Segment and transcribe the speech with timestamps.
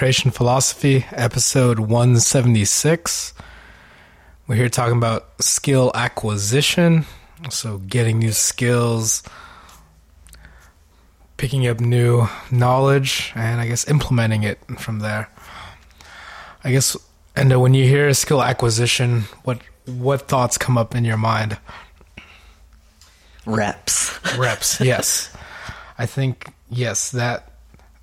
[0.00, 3.34] Pancreation Philosophy, episode 176.
[4.46, 7.04] We're here talking about skill acquisition,
[7.50, 9.22] so getting new skills,
[11.36, 15.28] picking up new knowledge, and I guess implementing it from there.
[16.64, 16.96] I guess,
[17.36, 21.58] and when you hear skill acquisition, what what thoughts come up in your mind?
[23.44, 24.18] Reps.
[24.38, 25.30] Reps, yes.
[25.98, 27.49] I think yes, that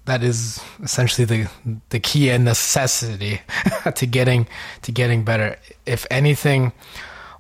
[0.08, 1.50] that is essentially the
[1.90, 3.42] the key and necessity
[3.96, 4.48] to getting
[4.82, 5.58] to getting better.
[5.86, 6.74] If anything,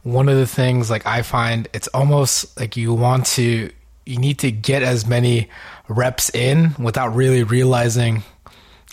[0.03, 3.71] one of the things like I find it's almost like you want to
[4.05, 5.49] you need to get as many
[5.89, 8.23] reps in without really realizing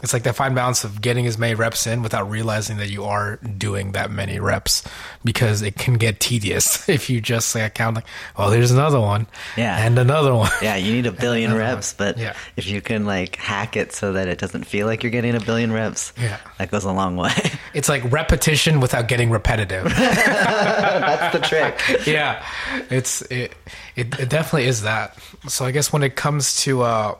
[0.04, 3.04] it's like that fine balance of getting as many reps in without realizing that you
[3.04, 4.84] are doing that many reps
[5.24, 9.26] because it can get tedious if you just like count like, oh, there's another one,
[9.56, 9.84] Yeah.
[9.84, 10.50] and another one.
[10.62, 12.12] Yeah, you need a billion reps, one.
[12.12, 12.34] but Yeah.
[12.56, 15.40] if you can like hack it so that it doesn't feel like you're getting a
[15.40, 16.38] billion reps, Yeah.
[16.58, 17.32] that goes a long way.
[17.74, 19.84] It's like repetition without getting repetitive.
[19.86, 22.06] That's the trick.
[22.06, 22.44] yeah,
[22.88, 23.52] it's it,
[23.96, 24.18] it.
[24.20, 25.18] It definitely is that.
[25.48, 27.14] So I guess when it comes to, uh,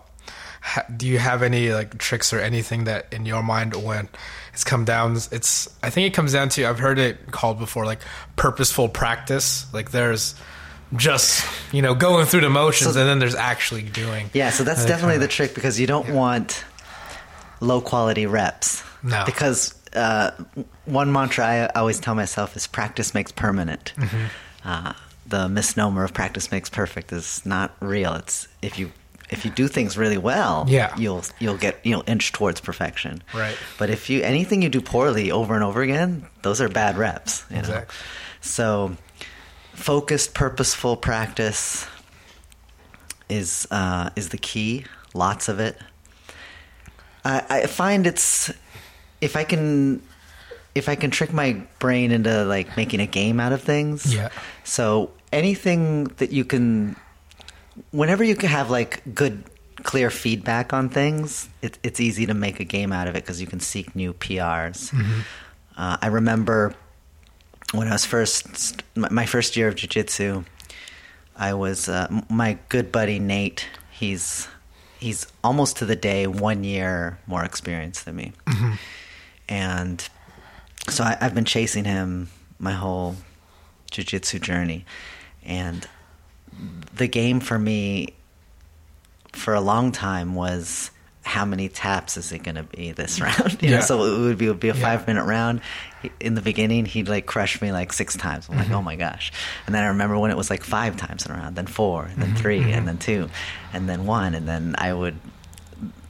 [0.97, 4.09] do you have any like tricks or anything that in your mind when
[4.53, 5.17] it's come down?
[5.31, 8.01] It's I think it comes down to I've heard it called before like
[8.37, 9.73] purposeful practice.
[9.75, 10.35] Like there's
[10.97, 14.31] just you know going through the motions So- and then there's actually doing.
[14.33, 16.65] Yeah, so that's definitely kinda- the trick because you don't want
[17.61, 18.83] low quality reps.
[19.03, 19.23] No.
[19.27, 20.31] Because uh,
[20.87, 23.93] one mantra I always tell myself is practice makes permanent.
[23.97, 24.25] Mm-hmm.
[24.65, 24.93] Uh,
[25.27, 28.15] the misnomer of practice makes perfect is not real.
[28.15, 28.93] It's if you
[29.31, 30.95] if you do things really well, Yeah.
[30.97, 33.23] you'll you'll get you'll inch towards perfection.
[33.35, 33.57] Right.
[33.79, 37.45] But if you anything you do poorly over and over again, those are bad reps.
[37.51, 37.61] You know?
[37.61, 37.97] Exactly.
[38.41, 38.97] So
[39.73, 41.87] focused, purposeful practice
[43.29, 44.85] is uh, is the key.
[45.15, 45.79] Lots of it.
[47.25, 48.53] I, I find it's
[49.21, 50.03] if I can
[50.75, 54.13] if I can trick my brain into like making a game out of things.
[54.15, 54.29] Yeah.
[54.65, 56.97] So anything that you can,
[57.91, 59.45] whenever you can have like good,
[59.83, 63.41] clear feedback on things, it, it's easy to make a game out of it because
[63.41, 64.93] you can seek new PRs.
[65.77, 66.75] Uh, I remember
[67.73, 70.45] when I was first my first year of jujitsu,
[71.37, 73.67] I was uh, my good buddy Nate.
[73.91, 74.47] He's
[75.01, 78.33] he's almost to the day one year more experienced than me,
[79.49, 80.09] and
[80.89, 82.29] so I, I've been chasing him
[82.61, 83.17] my whole
[83.91, 84.85] jujitsu journey,
[85.45, 85.89] and
[86.97, 88.15] the game for me
[89.33, 90.91] for a long time was
[91.23, 93.63] how many taps is it going to be this round?
[93.63, 93.77] You Yeah.
[93.77, 94.81] know, so it would be, it would be a Yeah.
[94.81, 95.61] five minute round.
[96.21, 98.47] In the beginning, he'd like crush me like six times.
[98.49, 98.75] I'm like, Mm-hmm.
[98.77, 99.33] oh my gosh!
[99.67, 102.03] And then I remember when it was like five times in a round, then four,
[102.05, 102.21] and Mm-hmm.
[102.21, 103.31] then 3 and then two,
[103.73, 105.19] and then one, and then I would,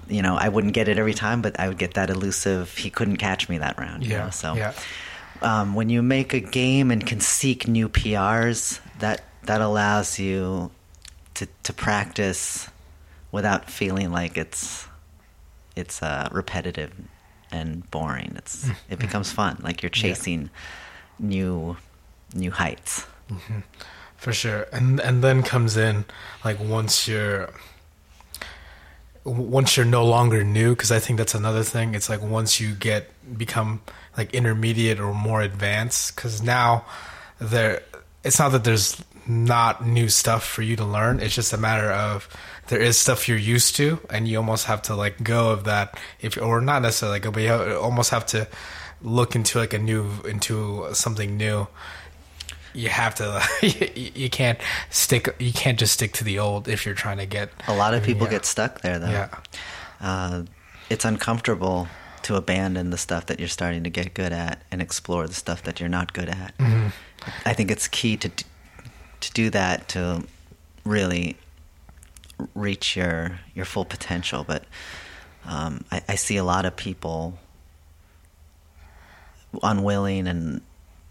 [0.08, 2.76] you know, I wouldn't get it every time, but I would get that elusive.
[2.76, 4.02] He couldn't catch me that round.
[4.04, 4.24] You Yeah.
[4.24, 4.30] know?
[4.30, 4.72] So yeah.
[5.42, 10.70] um, when you make a game and can seek new PRs, that that allows you
[11.34, 12.68] to to practice
[13.32, 14.86] without feeling like it's
[15.76, 16.92] it's uh, repetitive
[17.50, 18.34] and boring.
[18.36, 20.50] It's it becomes fun, like you're chasing
[21.18, 21.76] new
[22.34, 23.06] new heights.
[24.16, 26.04] For sure, and and then comes in
[26.44, 27.50] like once you're
[29.24, 31.94] once you're no longer new, because I think that's another thing.
[31.94, 33.80] It's like once you get become
[34.16, 36.84] like intermediate or more advanced, because now
[37.38, 37.82] there,
[38.22, 41.20] it's not that there's not new stuff for you to learn.
[41.20, 42.28] It's just a matter of
[42.68, 45.98] there is stuff you're used to, and you almost have to like go of that.
[46.20, 48.46] If or not necessarily go, but you almost have to
[49.02, 51.66] look into like a new into something new
[52.72, 54.58] you have to you, you can't
[54.90, 57.92] stick you can't just stick to the old if you're trying to get A lot
[57.94, 58.30] of people Yeah.
[58.32, 59.10] get stuck there, though.
[59.10, 59.28] yeah
[60.00, 60.42] Uh,
[60.90, 61.86] it's uncomfortable
[62.22, 65.62] to abandon the stuff that you're starting to get good at and explore the stuff
[65.64, 66.56] that you're not good at.
[66.58, 66.88] Mm-hmm.
[67.44, 68.30] I think it's key to
[69.26, 70.24] to do that to
[70.84, 71.36] really
[72.54, 74.44] reach your your full potential.
[74.44, 74.64] But
[75.44, 77.38] um, I, I see a lot of people
[79.62, 80.60] unwilling and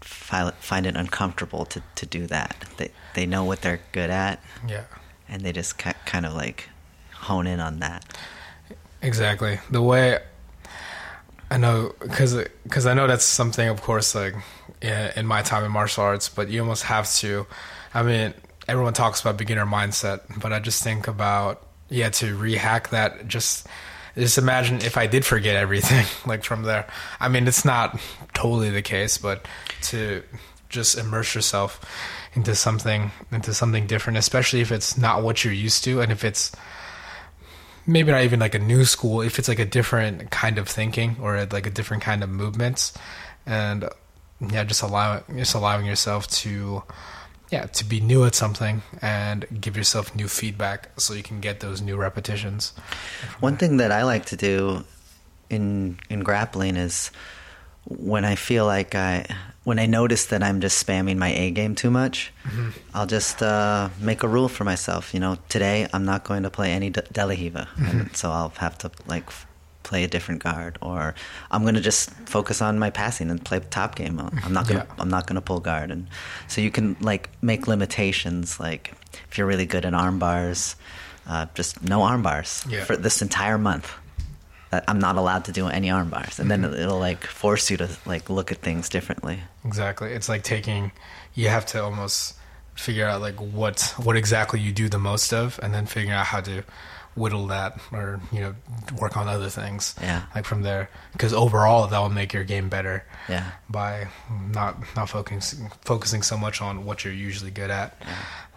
[0.00, 2.64] find it uncomfortable to, to do that.
[2.76, 4.84] They they know what they're good at, yeah
[5.28, 6.68] and they just ki- kind of like
[7.12, 8.04] hone in on that.
[9.02, 10.18] exactly the way
[11.50, 14.34] i know because because i know that's something of course like
[14.82, 17.46] in, in my time in martial arts but you almost have to
[17.94, 18.34] i mean
[18.68, 23.66] everyone talks about beginner mindset but i just think about yeah to rehack that just
[24.16, 26.86] just imagine if i did forget everything like from there.
[27.20, 28.00] I mean it's not
[28.32, 29.46] totally the case but
[29.82, 30.22] to
[30.68, 31.80] just immerse yourself
[32.34, 36.24] into something into something different especially if it's not what you're used to and if
[36.24, 36.52] it's
[37.86, 41.16] maybe not even like a new school if it's like a different kind of thinking
[41.20, 42.92] or like a different kind of movements.
[43.46, 43.88] And
[44.40, 46.82] yeah just allow just allowing yourself to
[47.50, 51.60] yeah to be new at something and give yourself new feedback so you can get
[51.60, 52.72] those new repetitions.
[53.40, 54.84] One thing that I like to do
[55.50, 57.10] in in grappling is
[57.86, 59.26] when I feel like I
[59.64, 62.32] when I notice that I'm just spamming my A game too much,
[62.92, 65.14] I'll just uh, make a rule for myself.
[65.14, 68.76] You know, today I'm not going to play any De- Delahiva, and so I'll have
[68.78, 69.30] to like
[69.84, 71.14] play a different guard, or
[71.52, 74.18] I'm going to just focus on my passing and play top game.
[74.18, 74.94] I'm not going to Yeah.
[75.02, 76.08] I'm not going to pull guard, and
[76.48, 78.58] so you can like make limitations.
[78.58, 78.92] Like
[79.30, 80.74] if you're really good at arm bars,
[81.28, 82.84] uh, just no arm bars Yeah.
[82.84, 83.92] for this entire month.
[84.88, 87.88] I'm not allowed to do any arm bars, and then it'll like force you to
[88.06, 89.38] like look at things differently.
[89.64, 90.10] Exactly.
[90.12, 90.90] It's like taking
[91.34, 92.34] you have to almost
[92.74, 96.26] figure out like what what exactly you do the most of and then figure out
[96.26, 96.64] how to
[97.16, 98.54] whittle that or you know
[99.00, 99.94] work on other things.
[100.00, 100.22] Yeah.
[100.34, 103.50] Like from there because overall that will make your game better Yeah.
[103.70, 104.08] by
[104.52, 107.96] not not focusing focusing so much on what you're usually good at.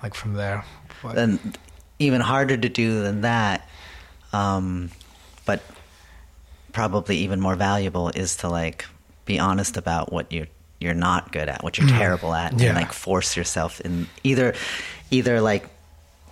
[0.04, 0.63] Like from there.
[1.04, 1.39] But, then
[2.00, 3.68] even harder to do than that
[4.33, 4.92] um,
[5.45, 5.62] but
[6.74, 8.86] probably even more valuable is to like
[9.25, 10.48] be honest about what you're
[10.80, 12.59] you're not good at what you're terrible at Mm-hmm.
[12.62, 12.68] Yeah.
[12.69, 14.54] and like force yourself in either
[15.12, 15.68] either like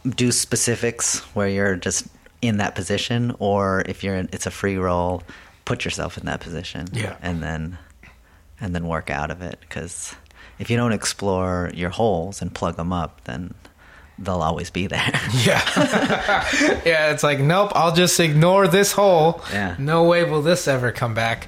[0.07, 2.05] do specifics where you're just
[2.47, 5.23] in that position or if you're in, it's a free roll
[5.65, 7.15] put yourself in that position Yeah.
[7.21, 7.77] and then
[8.59, 10.15] and then work out of it because
[10.59, 13.53] if you don't explore your holes and plug them up then
[14.19, 15.11] they'll always be there
[15.43, 15.61] Yeah.
[16.85, 19.41] yeah, it's like, nope, I'll just ignore this hole.
[19.51, 19.75] Yeah.
[19.77, 21.47] No way will this ever come back.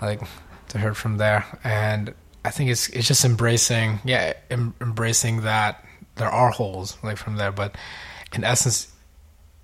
[0.00, 0.20] Like
[0.68, 1.44] to her from there.
[1.64, 2.14] And
[2.44, 5.84] I think it's it's just embracing, yeah, em- embracing that
[6.14, 7.74] there are holes like from there, but
[8.32, 8.92] in essence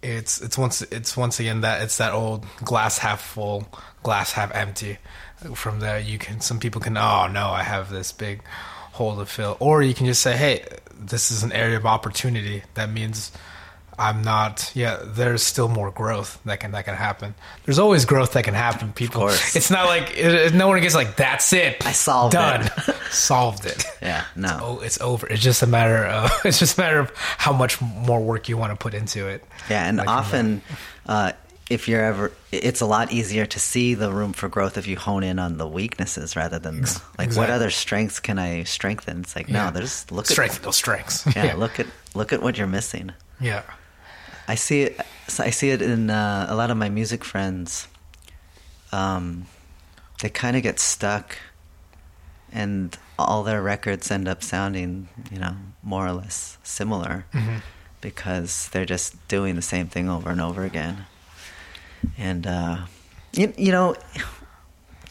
[0.04, 3.66] it's it's once it's once again that it's that old glass half full,
[4.02, 4.98] glass half empty.
[5.54, 8.42] From there you can some people can oh no, I have this big
[8.94, 9.56] hole to fill.
[9.60, 10.64] Or you can just say, Hey,
[10.98, 12.62] this is an area of opportunity.
[12.74, 13.32] That means
[13.98, 17.34] I'm not yeah, there's still more growth that can that can happen.
[17.64, 19.20] There's always growth that can happen, people.
[19.22, 19.54] course.
[19.56, 21.84] It's not like it, no one gets like that's it.
[21.86, 22.62] I solved it done.
[22.66, 23.84] it." solved it.
[24.02, 25.26] yeah no Oh, it's over.
[25.28, 28.56] It's just a matter of it's just a matter of how much more work you
[28.56, 29.44] want to put into it.
[29.70, 30.62] Yeah, and Like often,
[31.06, 31.32] uh,
[31.70, 34.96] if you're ever, it's a lot easier to see the room for growth if you
[34.96, 39.20] hone in on the weaknesses rather than the, like what other strengths can I strengthen.
[39.20, 39.66] It's like Yeah.
[39.66, 41.24] no, there's look strength at those strengths.
[41.36, 43.12] yeah, look at look at what you're missing.
[43.40, 43.62] yeah.
[44.48, 45.00] I see it.
[45.38, 47.88] I see it in uh, a lot of my music friends.
[48.92, 49.46] Um,
[50.20, 51.36] they kind of get stuck,
[52.52, 57.58] and all their records end up sounding, you know, more or less similar Mm-hmm.
[58.00, 61.06] because they're just doing the same thing over and over again.
[62.18, 62.76] And uh,
[63.32, 63.96] you, you know,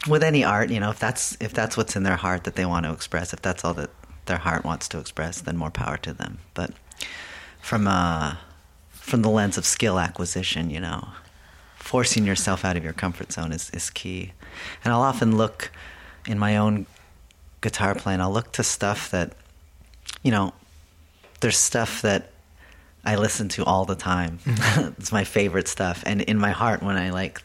[0.08, 2.64] with any art, you know, if that's if that's what's in their heart that they
[2.64, 3.90] want to express, if that's all that
[4.26, 6.38] their heart wants to express, then more power to them.
[6.54, 6.70] But
[7.60, 8.36] from uh,
[9.04, 11.08] from the lens of skill acquisition, you know,
[11.76, 14.32] forcing yourself out of your comfort zone is, is key.
[14.82, 15.70] And I'll often look
[16.26, 16.86] in my own
[17.60, 19.32] guitar playing, I'll look to stuff that,
[20.22, 20.54] you know,
[21.40, 22.30] there's stuff that
[23.04, 24.38] I listen to all the time.
[24.98, 26.02] it's my favorite stuff.
[26.06, 27.42] And in my heart, when I like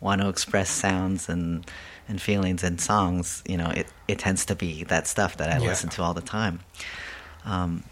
[0.00, 1.64] want to express sounds and
[2.08, 5.58] and feelings and songs, you know, it, it tends to be that stuff that I
[5.62, 5.68] Yeah.
[5.68, 6.60] listen to all the time.
[7.46, 7.84] Um,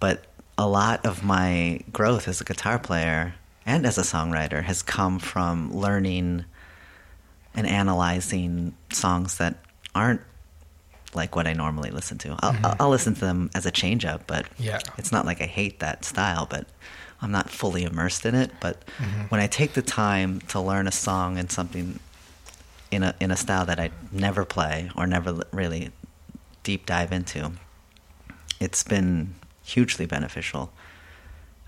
[0.00, 0.24] but
[0.58, 5.18] a lot of my growth as a guitar player and as a songwriter has come
[5.18, 6.44] from learning
[7.54, 9.56] and analyzing songs that
[9.94, 10.20] aren't
[11.14, 12.36] like what I normally listen to.
[12.40, 14.78] I'll, I'll, I'll listen to them as a change up, but Yeah.
[14.96, 16.66] it's not like I hate that style, but
[17.20, 18.50] I'm not fully immersed in it.
[18.60, 19.22] But mm-hmm.
[19.28, 22.00] when I take the time to learn a song and something
[22.90, 25.90] in a in a style that I never play or never really
[26.62, 27.52] deep dive into,
[28.60, 30.72] it's been hugely beneficial.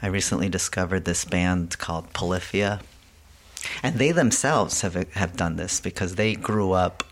[0.03, 2.81] I recently discovered this band called Polyphia,
[3.83, 7.05] and they themselves have have done this because they grew up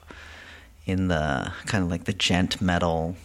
[0.84, 3.16] in the kind of like the djent metal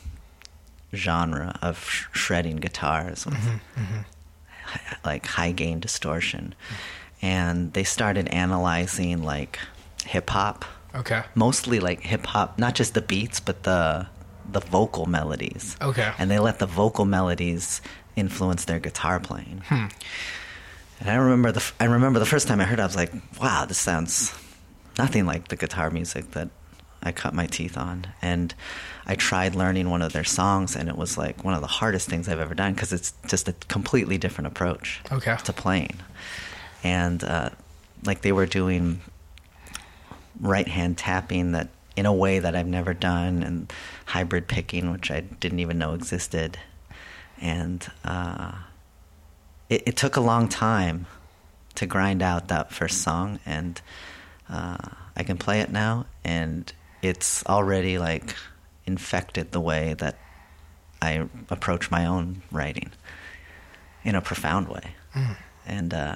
[0.93, 3.35] genre of sh- shredding guitars with
[4.65, 6.55] hi- like high gain distortion,
[7.21, 9.59] and they started analyzing like
[10.05, 10.63] hip hop
[10.95, 11.23] Okay.
[11.35, 14.07] mostly like hip hop, not just the beats, but the
[14.51, 15.75] the vocal melodies.
[15.81, 16.11] Okay.
[16.17, 17.81] And they let the vocal melodies
[18.15, 19.61] influence their guitar playing.
[19.67, 19.85] Hmm.
[20.99, 23.13] And I remember the I remember the first time I heard it, I was like,
[23.39, 24.33] "Wow, this sounds
[24.97, 26.49] nothing like the guitar music that
[27.03, 28.55] I cut my teeth on." And
[29.05, 32.09] I tried learning one of their songs, and it was like one of the hardest
[32.09, 35.37] things I've ever done because it's just a completely different approach Okay.
[35.43, 35.97] to playing.
[36.83, 37.49] and uh,
[38.05, 39.01] like they were doing
[40.39, 43.73] right hand tapping that in a way that I've never done, and
[44.05, 46.59] hybrid picking, which I didn't even know existed,
[47.41, 48.51] and uh,
[49.67, 51.07] it, it took a long time
[51.73, 53.81] to grind out that first song, and
[54.47, 54.77] uh,
[55.15, 58.35] I can play it now, and it's already like
[58.85, 60.17] infected the way that
[61.01, 62.91] I approach my own writing
[64.03, 64.91] in a profound way,
[65.65, 66.15] and uh,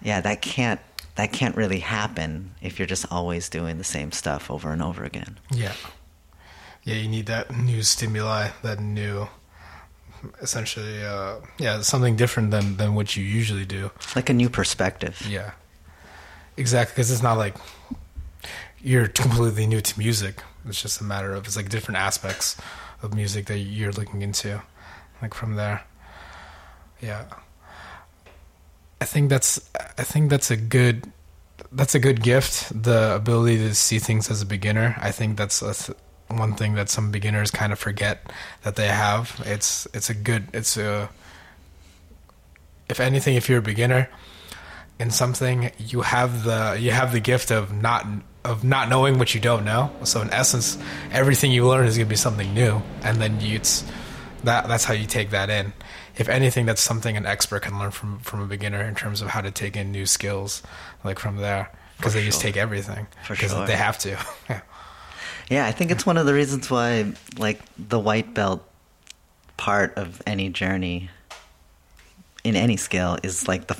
[0.00, 0.80] yeah, that can't
[1.18, 5.02] that can't really happen if you're just always doing the same stuff over and over
[5.02, 5.36] again.
[5.52, 5.72] Yeah.
[6.84, 9.26] Yeah, you need that new stimuli, that new,
[10.40, 13.90] essentially, uh, yeah, something different than, than what you usually do.
[14.14, 15.26] Like a new perspective.
[15.28, 15.50] Yeah.
[16.56, 17.56] Exactly, because it's not like
[18.80, 20.44] you're completely new to music.
[20.66, 22.56] It's just a matter of, it's like different aspects
[23.02, 24.62] of music that you're looking into,
[25.20, 25.82] like from there.
[27.02, 27.24] Yeah.
[29.00, 31.10] I think that's I think that's a good
[31.72, 32.82] that's a good gift.
[32.82, 34.96] The ability to see things as a beginner.
[35.00, 35.96] I think that's th-
[36.28, 38.30] one thing that some beginners kind of forget
[38.62, 39.40] that they have.
[39.46, 41.10] It's it's a good it's a
[42.88, 44.08] if anything if you're a beginner
[44.98, 48.06] in something you have the you have the gift of not
[48.44, 49.90] of not knowing what you don't know.
[50.04, 50.78] So in essence,
[51.12, 53.84] everything you learn is going to be something new, and then you, it's
[54.44, 55.72] that that's how you take that in.
[56.18, 59.28] If anything, that's something an expert can learn from from a beginner in terms of
[59.28, 60.62] how to take in new skills,
[61.04, 63.66] like from there, because they just take everything because sure.
[63.66, 64.10] they have to.
[64.50, 64.60] yeah.
[65.50, 68.62] Yeah, I think it's one of the reasons why, like, the white belt
[69.56, 71.08] part of any journey
[72.44, 73.76] in any skill is like the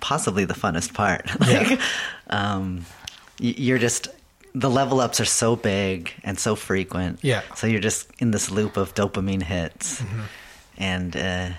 [0.00, 1.28] possibly the funnest part.
[1.40, 1.82] like, Yeah.
[2.30, 2.86] um,
[3.38, 4.08] you're just
[4.54, 7.18] the level ups are so big and so frequent.
[7.22, 7.42] Yeah.
[7.54, 10.02] So you're just in this loop of dopamine hits,
[10.78, 11.50] and uh,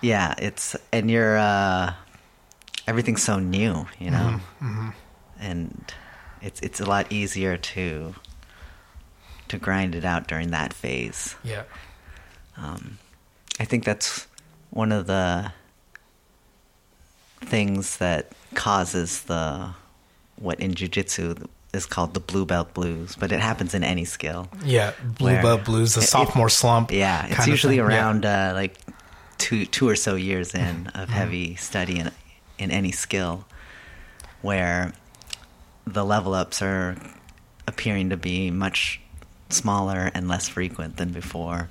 [0.00, 1.94] yeah, it's and you're uh,
[2.86, 4.40] everything's so new, you know,
[5.40, 5.92] and
[6.40, 8.14] it's it's a lot easier to
[9.48, 11.36] to grind it out during that phase.
[11.44, 11.64] Yeah.
[12.56, 12.98] Um,
[13.60, 14.26] I think that's
[14.70, 15.52] one of the
[17.40, 19.70] things that causes the
[20.36, 24.48] what in jujitsu is called the blue belt blues, but it happens in any skill.
[24.64, 26.90] Yeah, blue belt blues, the it- sophomore slump.
[26.92, 27.90] Yeah, it's usually thing.
[27.90, 27.96] Yeah.
[27.96, 28.78] around uh, like
[29.38, 32.10] two two or so years in of heavy study in
[32.58, 33.44] in any skill,
[34.42, 34.92] where
[35.86, 36.96] the level ups are
[37.66, 39.00] appearing to be much
[39.48, 41.68] smaller and less frequent than before,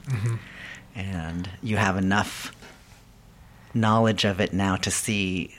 [0.96, 2.52] and you have enough
[3.74, 5.56] knowledge of it now to see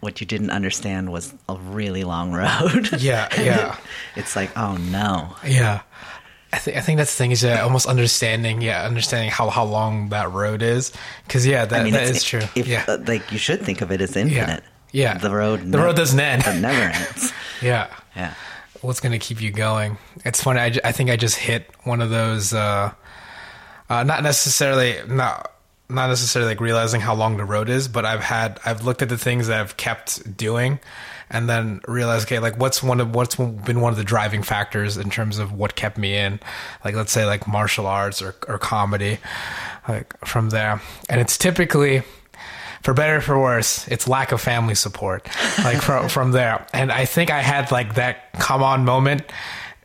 [0.00, 2.90] what you didn't understand was a really long road.
[2.98, 3.76] Yeah, yeah.
[4.16, 5.34] it's like, oh no.
[5.46, 5.82] Yeah.
[6.52, 9.64] I think I think that's the thing is that almost understanding, yeah, understanding how, how
[9.64, 10.92] long that road is,
[11.26, 12.42] because yeah, that, I mean, that is true.
[12.54, 14.62] If, yeah, uh, like you should think of it as infinite.
[14.92, 15.18] Yeah.
[15.18, 15.70] the road.
[15.70, 16.44] The road doesn't end.
[16.46, 17.32] It never ends.
[17.60, 17.88] yeah.
[18.14, 18.32] Yeah,
[18.80, 19.98] What's gonna keep you going?
[20.24, 20.60] It's funny.
[20.60, 22.54] I, I think I just hit one of those.
[22.54, 22.92] Uh,
[23.90, 25.52] uh, not necessarily not
[25.88, 29.08] not necessarily like realizing how long the road is, but I've had I've looked at
[29.08, 30.80] the things that I've kept doing,
[31.30, 34.96] and then realized okay, like what's one of what's been one of the driving factors
[34.96, 36.40] in terms of what kept me in,
[36.84, 39.18] like let's say like martial arts or or comedy,
[39.88, 42.02] like from there, and it's typically
[42.82, 45.26] for better or for worse, it's lack of family support,
[45.58, 46.66] like from from there.
[46.72, 49.22] And I think I had like that come on moment,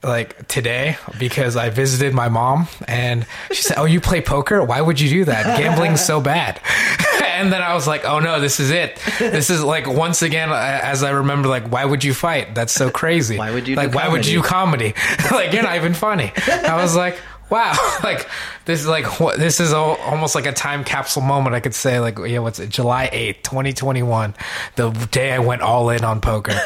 [0.04, 4.64] like today, because I visited my mom and she said, "Oh, you play poker?
[4.64, 5.58] Why would you do that?
[5.60, 6.60] Gambling's so bad."
[7.24, 9.00] and then I was like, "Oh no, this is it.
[9.20, 12.56] This is like once again, as I remember, like, why would you fight?
[12.56, 13.38] That's so crazy.
[13.38, 13.94] Why would you do like?
[13.94, 14.94] Why would you do comedy?
[15.32, 17.18] like you're not even funny." I was like
[17.52, 18.28] wow like
[18.66, 21.76] this is like what this is al- almost like a time capsule moment i could
[21.76, 24.34] say like yeah what's it july 8th 2021
[24.78, 26.54] the day i went all in on poker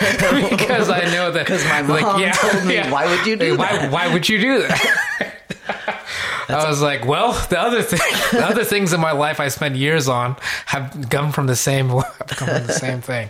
[0.50, 3.92] because i know that because my mom told me, "Why would you do why, that?"
[3.92, 5.32] why would you do that
[6.48, 8.00] I was like, well, the other thing,
[8.32, 10.36] the other things in my life I spent years on
[10.68, 13.30] have come from the same, have come from the same thing.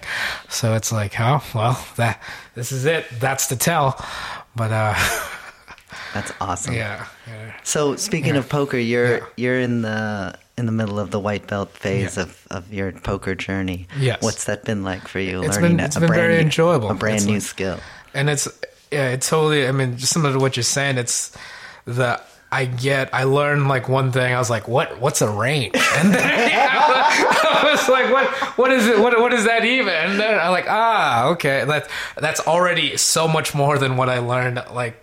[0.49, 2.21] So it's like, oh, well, that
[2.55, 3.05] this is it.
[3.19, 4.03] That's the tell.
[4.55, 4.95] But uh,
[6.15, 6.73] that's awesome.
[6.73, 7.53] yeah, yeah.
[7.63, 8.39] So speaking Yeah.
[8.39, 9.25] of poker, you're Yeah.
[9.37, 13.35] you're in the in the middle of the white belt phase of, of your poker
[13.35, 13.87] journey.
[13.99, 14.23] Yes.
[14.23, 15.43] What's that been like for you?
[15.43, 16.89] It's learning been- a- it's a been brand very new, enjoyable.
[16.89, 17.77] A brand It's new like- skill.
[18.15, 18.47] and it's
[18.91, 21.35] yeah it totally i mean just similar to what you're saying it's
[21.85, 25.73] the i get i learned like one thing i was like what what's a range
[25.97, 30.19] and then i was like what what is it what, what is that even and
[30.19, 34.63] then i'm like ah okay that's that's already so much more than what i learned
[34.71, 34.95] like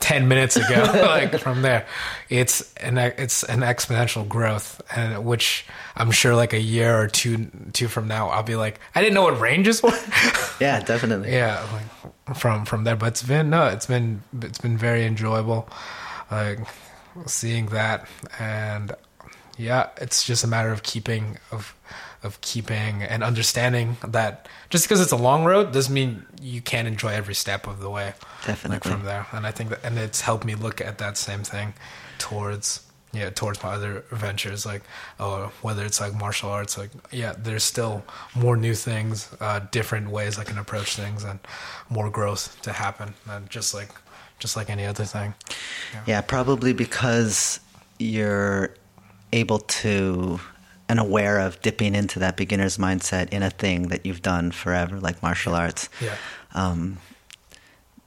[0.00, 1.86] 10 minutes ago like from there.
[2.28, 5.64] It's an it's an exponential growth and which
[5.96, 9.14] i'm sure like a year or two two from now i'll be like i didn't
[9.14, 9.92] know what ranges were.
[10.60, 11.32] Yeah, definitely.
[11.32, 12.96] yeah like from from there.
[12.96, 15.68] But it's been no it's been it's been very enjoyable
[16.30, 16.58] like
[17.26, 18.06] seeing that.
[18.38, 18.92] And
[19.56, 21.74] yeah it's just a matter of keeping of
[22.24, 26.88] of keeping and understanding that just because it's a long road doesn't mean you can't
[26.88, 28.14] enjoy every step of the way
[28.46, 28.76] Definitely.
[28.76, 31.42] like from there and i think that and it's helped me look at that same
[31.44, 31.74] thing
[32.18, 32.80] towards
[33.12, 34.82] yeah towards my other ventures like
[35.20, 38.02] oh whether it's like martial arts like yeah there's still
[38.34, 41.38] more new things uh different ways i can approach things and
[41.90, 43.90] more growth to happen and just like
[44.40, 45.32] just like any other thing
[46.06, 47.60] Yeah, probably because
[48.00, 48.74] you're
[49.32, 50.40] able to
[50.94, 55.00] and aware of dipping into that beginner's mindset in a thing that you've done forever,
[55.00, 55.88] like martial arts.
[56.00, 56.14] yeah.
[56.54, 56.98] Um,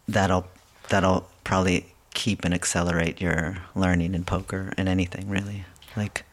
[0.08, 0.48] that'll
[0.88, 5.66] that'll probably keep and accelerate your learning in poker and anything really,
[5.98, 6.24] like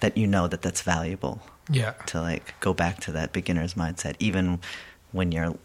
[0.00, 1.92] that you know that that's valuable yeah.
[2.04, 4.60] to like go back to that beginner's mindset, even
[5.12, 5.56] when you're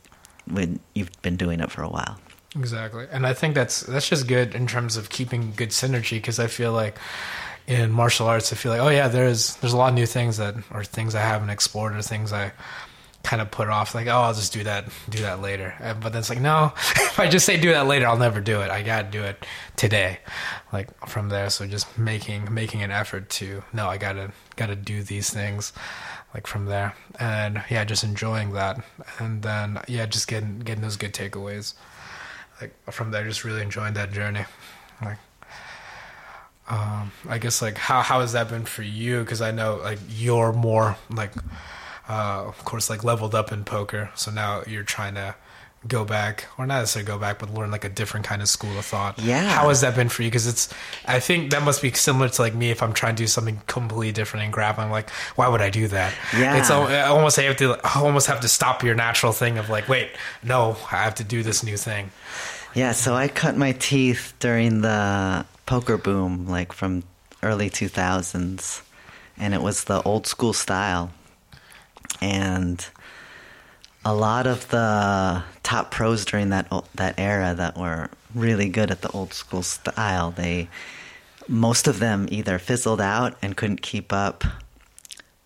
[0.46, 2.18] when you've been doing it for a while.
[2.56, 6.40] Exactly, and I think that's that's just good in terms of keeping good synergy because
[6.40, 6.98] I feel like
[7.70, 10.38] in martial arts, I feel like oh yeah, there's there's a lot of new things
[10.38, 12.52] that or things I haven't explored or things I
[13.22, 16.12] kind of put off like oh I'll just do that do that later, And- but
[16.14, 18.70] then it's like no, if I just say do that later, I'll never do it.
[18.72, 19.46] I gotta do it
[19.76, 20.20] today,
[20.74, 21.50] like from there.
[21.50, 25.72] So just making making an effort to no, I gotta gotta do these things
[26.34, 28.84] like from there and yeah just enjoying that
[29.18, 31.74] and then yeah just getting getting those good takeaways
[32.62, 34.46] like from there just really enjoying that journey
[35.02, 35.18] like
[36.70, 39.20] um i guess like how how has that been for you?
[39.22, 41.34] Because i know like you're more like
[42.08, 44.10] uh of course like leveled up in poker.
[44.16, 45.36] So now you're trying to
[45.88, 48.78] go back or not necessarily go back but learn like a different kind of school
[48.78, 49.18] of thought.
[49.18, 49.48] Yeah.
[49.48, 50.30] how has that been for you?
[50.30, 50.68] Because it's
[51.06, 53.62] i think that must be similar to like me if i'm trying to do something
[53.66, 56.14] completely different in grab i'm like why would i do that?
[56.38, 56.58] Yeah.
[56.58, 59.88] it's I almost have to I almost have to stop your natural thing of like
[59.88, 60.10] wait
[60.44, 62.12] no i have to do this new thing.
[62.76, 67.04] Yeah, so I cut my teeth during the poker boom, like from
[67.44, 68.82] early 2000s,
[69.38, 71.12] and it was the old school style.
[72.20, 72.84] And
[74.04, 79.02] a lot of the top pros during that that era that were really good at
[79.02, 80.68] the old school style, they
[81.48, 84.44] most of them either fizzled out and couldn't keep up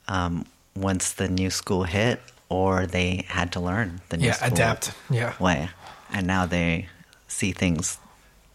[0.07, 4.53] um, once the new school hit, or they had to learn the new yeah school
[4.53, 5.69] adapt yeah way.
[6.13, 6.87] And now they
[7.27, 7.97] see things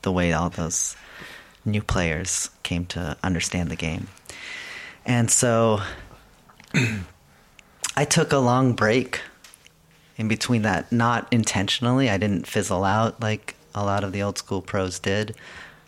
[0.00, 0.96] the way all those
[1.70, 4.08] new players came to understand the game.
[5.06, 5.80] And so
[7.96, 9.20] I took a long break
[10.16, 12.10] in between that, not intentionally.
[12.10, 15.34] I didn't fizzle out like a lot of the old school pros did.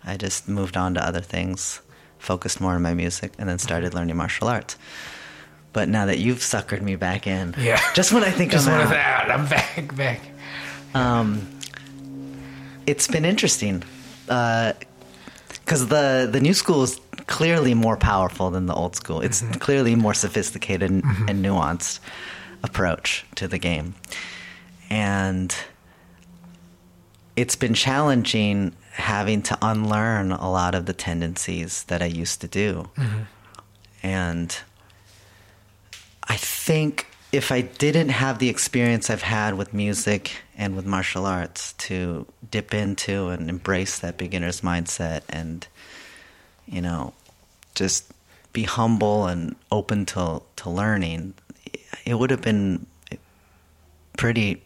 [0.05, 1.81] I just moved on to other things,
[2.19, 4.77] focused more on my music, and then started learning martial arts.
[5.73, 7.81] But now that you've suckered me back in, Yeah.
[7.95, 10.21] just when I think just I'm out, that i'm back back
[10.95, 11.47] um,
[12.87, 13.83] it's been interesting
[15.71, 19.21] because the the new school is clearly more powerful than the old school.
[19.21, 19.53] It's mm-hmm.
[19.61, 21.29] clearly more sophisticated and, mm-hmm.
[21.29, 22.01] and nuanced
[22.65, 23.95] approach to the game,
[24.91, 25.55] and
[27.37, 32.49] it's been challenging having to unlearn a lot of the tendencies that I used to
[32.49, 33.23] do, mm-hmm.
[34.03, 34.59] and
[36.25, 41.27] I think if I didn't have the experience I've had with music and with martial
[41.27, 45.67] arts to dip into and embrace that beginner's mindset and,
[46.67, 47.15] you know,
[47.75, 48.13] just
[48.53, 51.35] be humble and open to, to learning,
[52.05, 52.87] it would have been
[54.17, 54.63] pretty,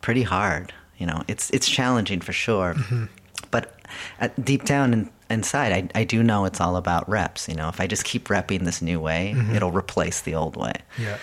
[0.00, 0.72] pretty hard.
[0.98, 2.74] You know, it's, it's challenging for sure.
[2.74, 3.04] Mm-hmm.
[3.52, 3.78] But
[4.20, 7.48] at, deep down in, inside, I, I do know it's all about reps.
[7.48, 9.54] You know, if I just keep repping this new way, mm-hmm.
[9.54, 11.18] it'll replace the old way yeah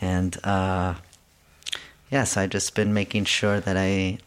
[0.00, 0.94] and uh,
[2.10, 4.18] yeah, so I've just been making sure that I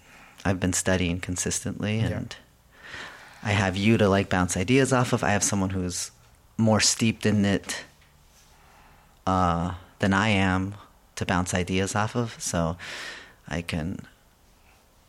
[0.45, 2.35] I've been studying consistently, and
[3.41, 5.23] I have you to like bounce ideas off of.
[5.23, 6.11] I have someone who's
[6.57, 7.83] more steeped in it
[9.25, 10.75] uh, than I am
[11.15, 12.77] to bounce ideas off of, so
[13.47, 13.99] I can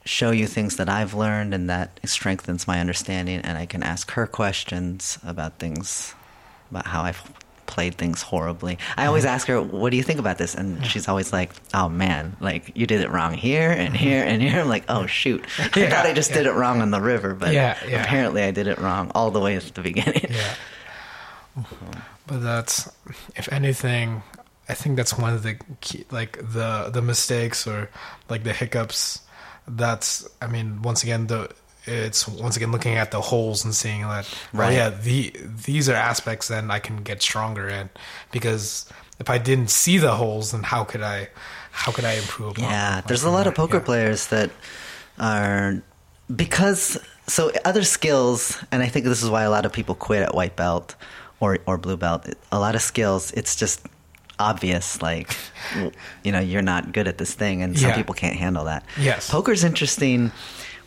[0.05, 4.11] show you things that I've learned and that strengthens my understanding and I can ask
[4.12, 6.14] her questions about things
[6.70, 7.22] about how I've
[7.66, 8.79] played things horribly.
[8.96, 11.88] I always ask her, "What do you think about this?" And she's always like, "Oh
[11.88, 14.05] man, like you did it wrong here and mm-hmm.
[14.05, 16.81] here and here." I'm like, "Oh shoot, I Yeah, thought I just did it wrong
[16.83, 18.03] on the river, but Yeah, yeah.
[18.03, 20.55] apparently I did it wrong all the way at the beginning." yeah
[22.27, 22.90] but that's
[23.37, 24.22] if anything
[24.68, 27.90] i think that's one of the key like the the mistakes or
[28.29, 29.20] like the hiccups
[29.68, 31.48] that's i mean once again the
[31.87, 34.68] it's once again looking at the holes and seeing that oh, Right.
[34.73, 35.33] oh yeah the
[35.66, 37.90] these are aspects then I can get stronger in
[38.33, 38.87] because
[39.18, 41.29] if I didn't see the holes then how could I
[41.73, 43.85] how could I improve upon Yeah, there's a lot of poker Yeah.
[43.85, 44.51] players that
[45.18, 45.83] are
[46.35, 50.23] because so other skills, and I think this is why a lot of people quit
[50.23, 50.94] at white belt
[51.40, 52.29] or or blue belt.
[52.53, 53.81] A lot of skills, it's just
[54.38, 55.35] obvious, like
[56.25, 57.97] you know, you're not good at this thing, and some Yeah.
[57.97, 58.85] people can't handle that.
[58.99, 59.31] Yes.
[59.31, 60.33] poker's interesting.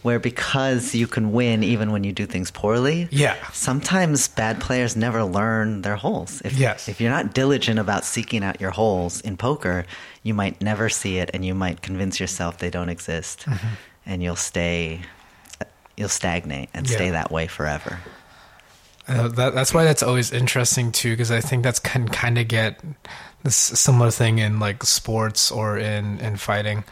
[0.03, 3.35] Where because you can win even when you do things poorly, Yeah.
[3.51, 6.41] Sometimes bad players never learn their holes.
[6.45, 6.87] If, Yes.
[6.87, 9.85] if you're not diligent about seeking out your holes in poker,
[10.23, 13.67] you might never see it, and you might convince yourself they don't exist, Mm-hmm.
[14.05, 15.01] and you'll stay,
[15.97, 17.99] you'll stagnate and stay that way forever.
[19.07, 22.47] Uh, that, that's why that's always interesting too, because I think that's can kind of
[22.47, 22.81] get
[23.43, 26.83] this similar thing in like sports or in in fighting,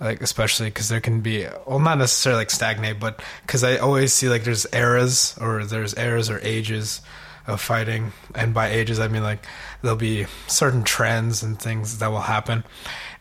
[0.00, 4.12] like especially because there can be well not necessarily like stagnate, but because I always
[4.12, 7.00] see like there's eras or there's eras or ages
[7.46, 9.44] of fighting, and by ages I mean like
[9.82, 12.64] there'll be certain trends and things that will happen,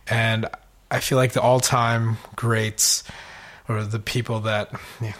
[0.07, 0.47] and
[0.89, 3.03] I feel like the all time greats
[3.69, 5.13] or the people that yeah,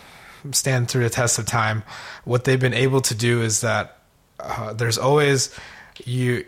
[0.51, 1.83] stand through the test of time,
[2.25, 3.97] what they've been able to do is that
[4.39, 5.57] uh, there's always
[6.05, 6.45] you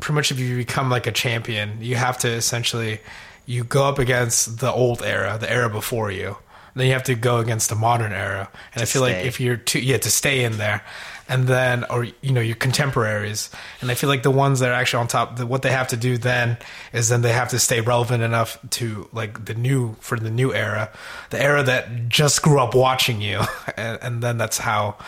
[0.00, 3.00] pretty much if you become like a champion, you have to essentially
[3.48, 6.36] you go up against the old era, the era before you.
[6.74, 9.56] Then you have to go against the modern era, and I feel like if you're
[9.56, 10.84] too yeah to stay in there,
[11.28, 14.74] and then or you know your contemporaries, and I feel like the ones that are
[14.74, 16.56] actually on top, the, what they have to do then
[16.92, 20.54] is then they have to stay relevant enough to like the new for the new
[20.54, 20.92] era,
[21.30, 23.40] the era that just grew up watching you,
[23.76, 24.98] and, and then that's how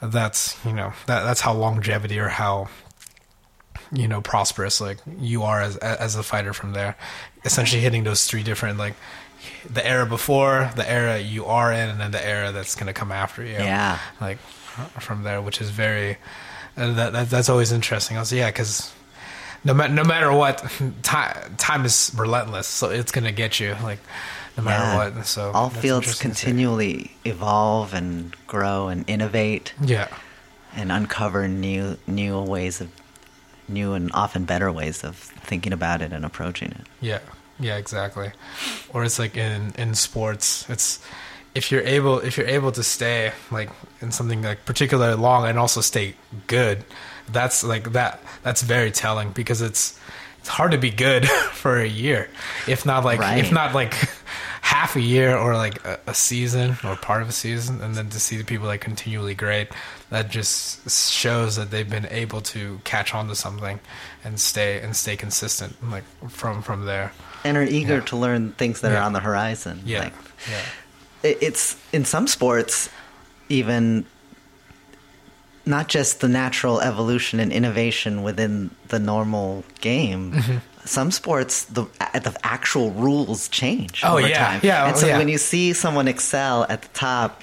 [0.00, 2.68] that's you know that that's how longevity or how
[3.92, 6.96] you know prosperous like you are as as a fighter from there
[7.44, 8.94] essentially hitting those three different like
[9.68, 12.92] the era before the era you are in and then the era that's going to
[12.92, 13.98] come after you Yeah.
[14.20, 14.38] like
[14.98, 16.16] from there which is very
[16.76, 18.92] uh, that, that that's always interesting i was yeah because
[19.64, 20.64] no, ma- no matter what
[21.02, 23.98] time time is relentless so it's going to get you like
[24.56, 25.10] no matter Yeah.
[25.16, 26.46] what so all fields interesting to see.
[26.46, 30.08] continually evolve and grow and innovate yeah
[30.74, 32.88] and uncover new new ways of
[33.68, 36.86] new and often better ways of thinking about it and approaching it.
[37.00, 37.20] Yeah,
[37.58, 38.32] yeah, exactly.
[38.92, 41.00] Or it's like in in sports, it's
[41.54, 43.70] if you're able if you're able to stay like
[44.00, 46.14] in something like particularly long and also stay
[46.46, 46.84] good,
[47.30, 49.98] that's like that that's very telling because it's
[50.40, 52.28] it's hard to be good for a year,
[52.66, 53.38] if not like Right.
[53.38, 53.94] if not like
[54.62, 58.08] half a year or like a, a season or part of a season, and then
[58.10, 59.68] to see the people like continually great,
[60.12, 63.80] that just shows that they've been able to catch on to something
[64.24, 67.12] and stay and stay consistent like from from there.
[67.44, 68.10] And are eager Yeah.
[68.10, 68.98] to learn things that Yeah.
[69.00, 69.82] are on the horizon.
[69.84, 70.14] Yeah, Like,
[70.50, 70.60] yeah,
[71.30, 72.88] it- it's in some sports
[73.48, 74.04] even
[75.64, 80.56] not just the natural evolution and innovation within the normal game Mm-hmm.
[80.84, 84.44] some sports the the actual rules change Oh, over yeah.
[84.46, 85.18] time Yeah, and oh, so yeah.
[85.18, 87.42] when you see someone excel at the top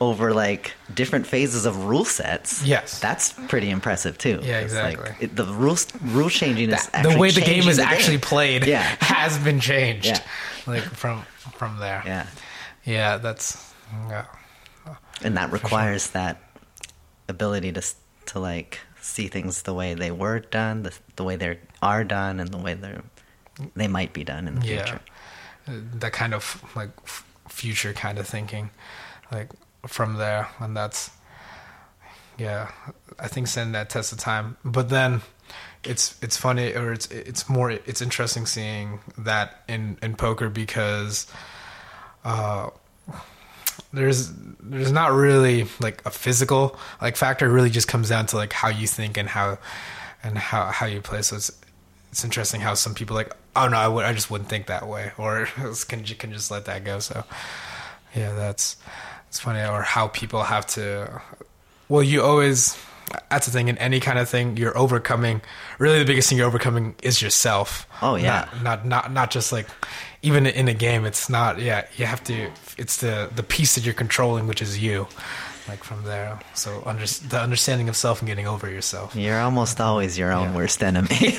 [0.00, 2.98] over like different phases of rule sets Yes.
[3.00, 5.26] that's pretty impressive too Yeah, It's like, exactly.
[5.26, 8.20] it, the rules rule changing is the way the game is the actually game.
[8.22, 8.82] played Yeah.
[9.00, 10.20] has been changed Yeah.
[10.66, 11.22] like from
[11.54, 12.26] from there yeah
[12.84, 13.72] yeah that's
[14.08, 14.24] yeah
[15.22, 16.40] and that requires that
[17.28, 17.82] ability to
[18.26, 22.38] to like see things the way they were done, the, the way they are done,
[22.38, 23.02] and the way they're
[23.74, 25.00] they might be done in the yeah future.
[25.68, 26.90] Uh, that kind of like
[27.48, 28.70] future kind of thinking
[29.32, 29.50] like
[29.86, 31.10] from there and that's
[32.38, 32.70] yeah
[33.18, 34.56] i think sending that test of time.
[34.64, 35.20] But then
[35.84, 41.26] it's it's funny or it's it's more it's interesting seeing that in in poker because
[42.24, 42.68] uh
[43.92, 47.46] there's there's not really like a physical like factor.
[47.46, 49.58] It really just comes down to like how you think and how
[50.22, 51.22] and how how you play.
[51.22, 51.50] So it's
[52.10, 54.86] it's interesting how some people like oh no I would I just wouldn't think that
[54.86, 55.46] way or
[55.88, 56.98] can can just let that go.
[56.98, 57.24] So
[58.14, 58.76] yeah that's
[59.30, 61.22] it's funny or how people have to
[61.88, 62.76] well you always
[63.30, 65.40] that's the thing in any kind of thing you're overcoming
[65.78, 68.48] really the biggest thing you're overcoming is yourself Oh, yeah.
[68.62, 69.66] not not not, not just like
[70.22, 73.84] even in a game it's not yeah you have to it's the the piece that
[73.84, 75.06] you're controlling which is you
[75.68, 79.80] like from there so under, the understanding of self and getting over yourself You're almost
[79.80, 80.56] always your own Yeah.
[80.56, 81.38] worst enemy.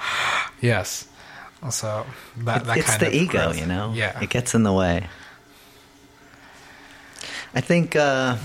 [0.60, 1.06] yes
[1.62, 2.06] also
[2.38, 3.58] that, that it's kind the of ego, growth.
[3.60, 3.92] you know.
[3.94, 5.06] yeah it gets in the way.
[7.56, 8.36] I think uh,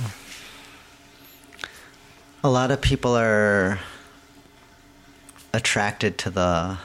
[2.45, 3.78] a lot of people are
[5.54, 6.78] attracted to the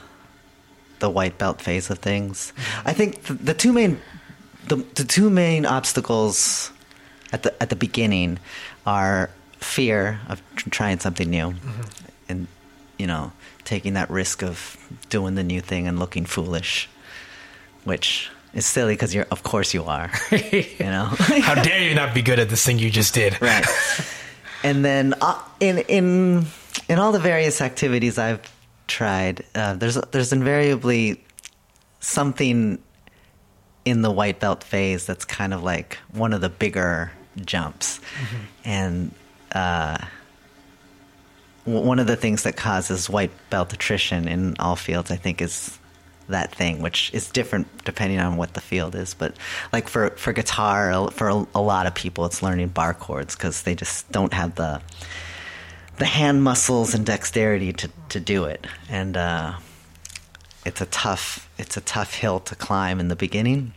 [0.99, 2.53] the white belt phase of things.
[2.85, 4.01] I think the, the two main
[4.67, 6.73] the, the two main obstacles
[7.33, 8.41] at the at the beginning
[8.85, 11.55] are fear of tr- trying something new,
[12.29, 12.49] and
[12.99, 13.31] you know
[13.63, 14.77] taking that risk of
[15.11, 16.89] doing the new thing and looking foolish,
[17.85, 21.05] which is silly because you're of course you are, you know.
[21.43, 23.41] How dare you not be good at this thing you just did?
[23.41, 23.65] right.
[24.65, 26.47] And then uh, in in
[26.89, 28.41] in all the various activities I've
[28.89, 31.23] tried, uh, there's there's invariably
[32.01, 32.83] something
[33.85, 37.13] in the white belt phase that's kind of like one of the bigger
[37.45, 38.01] jumps,
[38.65, 39.13] and
[39.53, 39.99] uh,
[41.65, 45.79] one of the things that causes white belt attrition in all fields, I think, is
[46.29, 49.15] that thing, which is different depending on what the field is.
[49.15, 49.37] But
[49.73, 53.63] like for for guitar, for a, a lot of people, it's learning bar chords because
[53.63, 54.81] they just don't have the
[55.99, 59.55] the hand muscles and dexterity to to do it, and uh,
[60.65, 63.73] it's a tough it's a tough hill to climb in the beginning.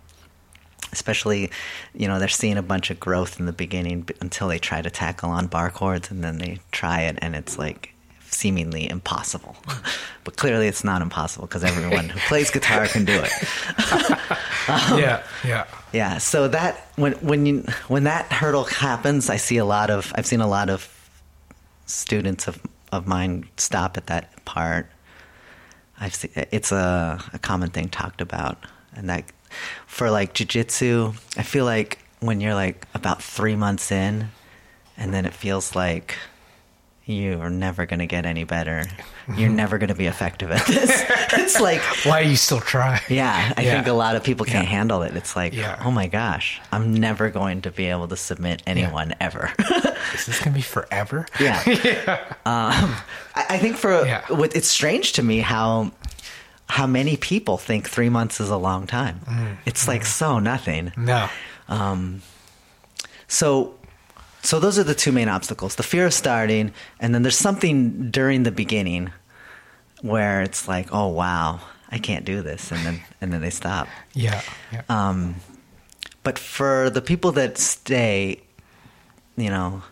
[0.92, 1.52] Especially,
[1.94, 4.90] you know, they're seeing a bunch of growth in the beginning until they try to
[4.90, 7.94] tackle on bar chords, and then they try it, and it's like
[8.34, 9.56] seemingly impossible.
[10.24, 13.32] but clearly, it's not impossible because everyone who plays guitar can do it.
[14.70, 15.66] Um, yeah, yeah.
[15.94, 20.12] Yeah, so that when when you when that hurdle happens, I see a lot of
[20.14, 20.88] I've seen a lot of
[21.88, 22.62] students of
[22.92, 24.88] of mine stop at that part.
[26.00, 28.64] I've seen it's a a common thing talked about,
[28.96, 29.26] and that
[29.88, 34.30] for like jujitsu, I feel like when you're like about three months in,
[34.98, 36.16] and then it feels like
[37.10, 38.86] you are never going to get any better.
[39.36, 41.04] You're never going to be effective at this.
[41.34, 43.02] it's like Why are you still trying?
[43.10, 43.74] yeah, I Yeah.
[43.76, 44.70] think a lot of people can't Yeah.
[44.78, 45.16] handle it.
[45.16, 45.82] It's like, Yeah.
[45.84, 49.52] oh my gosh, I'm never going to be able to submit anyone ever.
[50.14, 51.26] Is this gonna be forever?
[51.40, 51.64] yeah.
[52.46, 52.96] Um,
[53.36, 55.92] I, I think for what it's strange to me how
[56.68, 59.22] how many people think three months is a long time.
[59.28, 59.58] Mm.
[59.66, 60.92] It's like so nothing.
[60.98, 61.28] No.
[63.28, 63.76] So
[64.42, 68.10] so those are the two main obstacles: the fear of starting, and then there's something
[68.12, 69.12] during the beginning
[70.02, 73.88] where it's like, oh wow, I can't do this, and then and then they stop.
[74.14, 74.42] Yeah.
[74.72, 74.84] yeah.
[74.90, 75.36] Um,
[76.24, 78.42] but for the people that stay,
[79.36, 79.84] you know,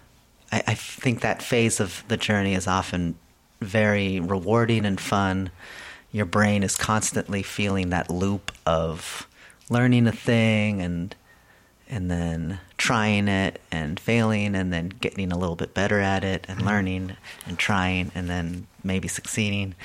[0.52, 3.16] I, I think that phase of the journey is often
[3.62, 5.50] very rewarding and fun.
[6.12, 9.28] Your brain is constantly feeling that loop of
[9.70, 11.16] learning a thing and
[11.89, 16.45] and then trying it and failing and then getting a little bit better at it
[16.47, 16.67] and mm-hmm.
[16.67, 19.76] learning and trying and then maybe succeeding.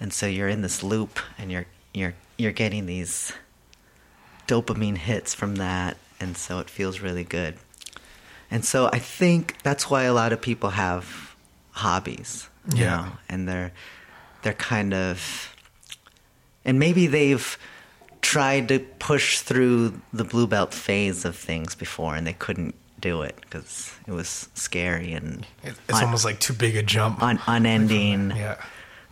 [0.00, 3.32] And so you're in this loop and you're you're you're getting these
[4.46, 7.56] dopamine hits from that, and so it feels really good.
[8.50, 11.34] And so I think that's why a lot of people have
[11.70, 12.96] hobbies, you Yeah.
[12.96, 13.72] know, and they're
[14.42, 15.54] they're kind of,
[16.64, 17.56] and maybe they've
[18.24, 23.20] tried to push through the blue belt phase of things before, and they couldn't do
[23.20, 27.22] it because it was scary and it's un- almost like too big a jump.
[27.22, 28.56] un- unending yeah.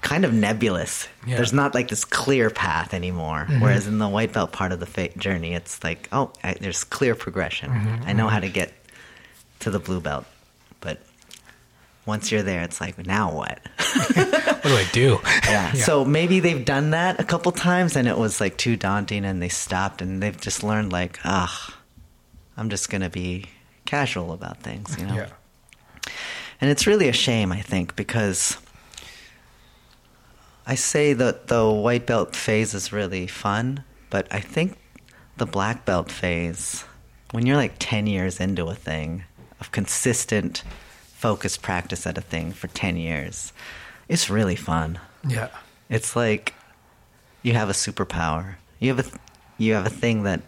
[0.00, 1.04] kind of nebulous.
[1.04, 1.08] Yeah.
[1.10, 1.36] Mm-hmm.
[1.36, 3.46] There's not like this clear path anymore.
[3.60, 6.84] Whereas in the white belt part of the fa- journey, it's like, oh, I, there's
[6.84, 7.68] clear progression.
[7.70, 8.08] Mm-hmm.
[8.08, 8.72] I know how to get
[9.60, 10.24] to the blue belt,
[10.80, 10.98] but
[12.06, 13.60] once you're there, it's like, now what?
[14.62, 15.20] What do I do?
[15.44, 15.72] yeah.
[15.72, 19.42] So maybe they've done that a couple times, and it was like too daunting, and
[19.42, 21.76] they stopped, and they've just learned like, ah,
[22.56, 23.46] I'm just gonna be
[23.84, 25.14] casual about things, you know.
[25.14, 25.28] Yeah.
[26.60, 28.56] And it's really a shame, I think, because
[30.64, 34.78] I say that the white belt phase is really fun, but I think
[35.38, 36.84] the black belt phase,
[37.32, 39.24] when you're like 10 years into a thing,
[39.58, 40.62] of consistent,
[41.14, 43.52] focused practice at a thing for 10 years,
[44.12, 44.98] it's really fun.
[45.26, 45.48] Yeah.
[45.88, 46.54] It's like
[47.42, 48.56] you have a superpower.
[48.78, 49.10] You have a
[49.56, 50.42] you have a thing that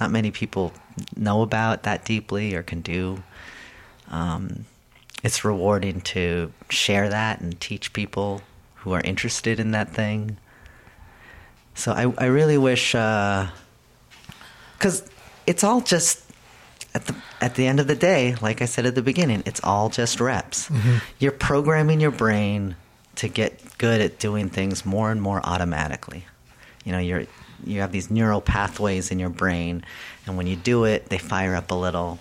[0.00, 0.72] not many people
[1.16, 3.22] know about that deeply or can do.
[4.10, 4.64] Um,
[5.22, 8.42] it's rewarding to share that and teach people
[8.76, 10.36] who are interested in that thing.
[11.74, 13.52] So I I really wish because
[15.46, 16.24] it's all just
[16.96, 19.60] at the at the end of the day, like I said at the beginning, it's
[19.62, 20.68] all just reps.
[21.20, 22.74] You're programming your brain
[23.18, 26.24] to get good at doing things more and more automatically.
[26.84, 27.24] You know, you're
[27.64, 29.84] you have these neural pathways in your brain,
[30.26, 32.20] and when you do it, they fire up a little,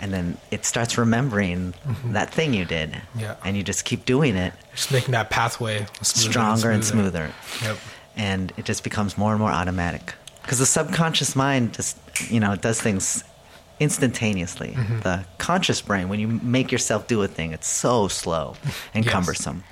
[0.00, 1.74] and then it starts remembering
[2.06, 2.96] that thing you did.
[3.16, 3.34] Yeah.
[3.44, 7.32] And you just keep doing it Just making that pathway smoother stronger and smoother.
[7.62, 7.76] Yep.
[8.16, 10.14] And it just becomes more and more automatic.
[10.42, 11.98] Because the subconscious mind just,
[12.30, 13.24] you know, it does things
[13.80, 14.70] instantaneously.
[14.76, 15.00] Mm-hmm.
[15.00, 18.54] The conscious brain, when you make yourself do a thing, it's so slow
[18.94, 19.12] and Yes.
[19.12, 19.64] cumbersome.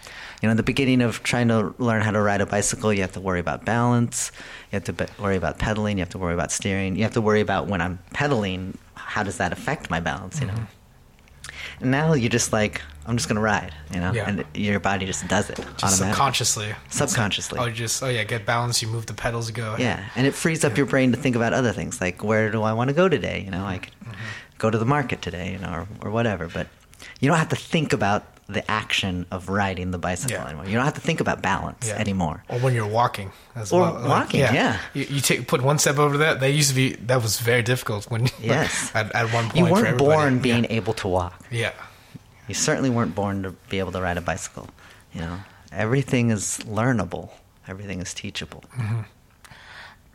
[0.42, 3.00] You know, in the beginning of trying to learn how to ride a bicycle, you
[3.00, 4.32] have to worry about balance.
[4.70, 5.96] You have to be- worry about pedaling.
[5.98, 6.96] You have to worry about steering.
[6.96, 10.40] You have to worry about when I'm pedaling, how does that affect my balance?
[10.40, 10.54] You know.
[11.80, 14.28] And now you're just like, I'm just gonna ride, you know, Yeah.
[14.28, 16.08] and your body just does it Just automatically.
[16.08, 16.74] subconsciously.
[16.90, 17.58] Subconsciously.
[17.58, 18.82] Oh, just oh yeah, get balance.
[18.82, 19.50] You move the pedals.
[19.50, 19.76] Go.
[19.78, 22.62] Yeah, and it frees up your brain to think about other things, like where do
[22.62, 23.42] I want to go today?
[23.44, 24.14] You know, I could Mm-hmm.
[24.58, 25.70] go to the market today, you know,
[26.02, 26.46] or, or whatever.
[26.48, 26.68] But
[27.20, 30.46] you don't have to think about the action of riding the bicycle Yeah.
[30.46, 30.66] anymore.
[30.66, 31.94] You don't have to think about balance Yeah.
[31.98, 32.44] anymore.
[32.48, 33.92] Or when you're walking as Or well.
[33.94, 34.78] Like, walking, yeah.
[34.94, 36.38] You, you take put one step over that.
[36.38, 38.92] That used to be that was very difficult when Yes.
[38.94, 40.04] at, at one point You weren't everybody.
[40.04, 40.78] born being yeah.
[40.78, 41.42] able to walk.
[41.50, 41.72] yeah.
[42.48, 44.68] You certainly weren't born to be able to ride a bicycle.
[45.12, 45.38] You know,
[45.72, 47.30] everything is learnable.
[47.66, 48.62] Everything is teachable.
[48.78, 49.00] Mm-hmm.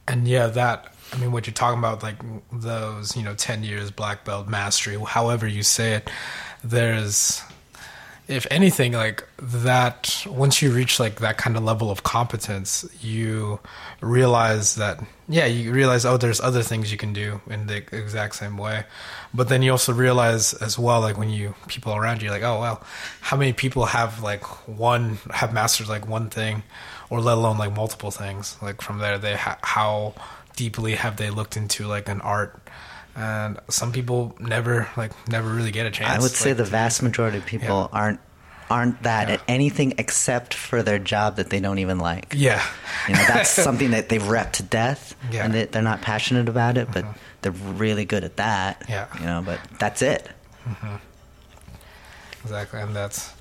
[0.08, 2.16] And yeah, that I mean, what you're talking about, like
[2.54, 6.10] those, you know, ten years black belt mastery, however you say it,
[6.64, 7.42] there's,
[8.28, 10.24] if anything, like that.
[10.28, 13.60] Once you reach like that kind of level of competence, you
[14.00, 18.36] realize that, yeah, you realize, oh, there's other things you can do in the exact
[18.36, 18.86] same way.
[19.34, 22.60] But then you also realize as well, like when you people around you, like, oh
[22.60, 22.84] well,
[23.22, 26.64] how many people have like one have mastered like one thing,
[27.10, 28.58] or let alone like multiple things.
[28.62, 30.16] Like from there, they ha- how
[30.56, 32.60] deeply have they looked into like an art,
[33.16, 36.10] and some people never like never really get a chance.
[36.18, 38.00] I would say like, the vast majority of people Yeah.
[38.00, 38.20] aren't
[38.70, 39.34] aren't that Yeah.
[39.36, 42.34] at anything except for their job that they don't even like.
[42.38, 42.64] yeah,
[43.10, 45.44] You know, that's something that they've rep to death, Yeah.
[45.44, 47.14] And they, they're not passionate about it, but uh-huh.
[47.42, 48.86] they're really good at that.
[48.88, 49.08] Yeah.
[49.20, 50.30] you know, but that's it.
[50.66, 50.96] Mm-hmm.
[52.44, 53.34] exactly, and that's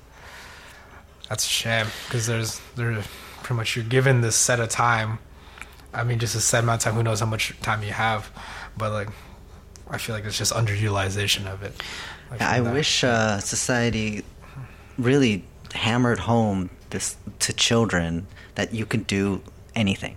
[1.29, 3.07] that's a shame because there's there's
[3.43, 5.19] pretty much you're given this set of time.
[5.93, 6.95] I mean, just a set amount of time.
[6.95, 8.29] Who knows how much time you have?
[8.77, 9.09] But like,
[9.91, 11.73] I feel like it's just underutilization of it.
[12.29, 12.73] Like, I that.
[12.73, 14.23] wish uh, society
[14.97, 19.41] really hammered home this to children that you can do
[19.75, 20.15] anything.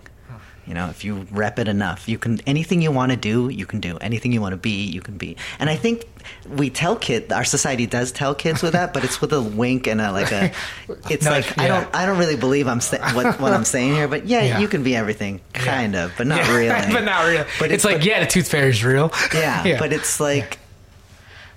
[0.67, 3.65] You know, if you rep it enough, you can anything you want to do, you
[3.65, 3.97] can do.
[3.97, 5.37] Anything you want to be, you can be.
[5.59, 6.05] And I think
[6.49, 9.85] we tell kids, our society does tell kids with that, but it's with a wink
[9.85, 10.51] and a like a.
[11.09, 13.93] It's No, like I don't, I don't really believe I'm sa- what what I'm saying
[13.93, 14.59] here, but yeah, Yeah.
[14.59, 16.93] you can be everything, kind of, but not Yeah, really.
[16.93, 17.45] but not really.
[17.59, 19.11] But it's, like, yeah, the tooth fairy is real.
[19.33, 20.57] yeah, but it's like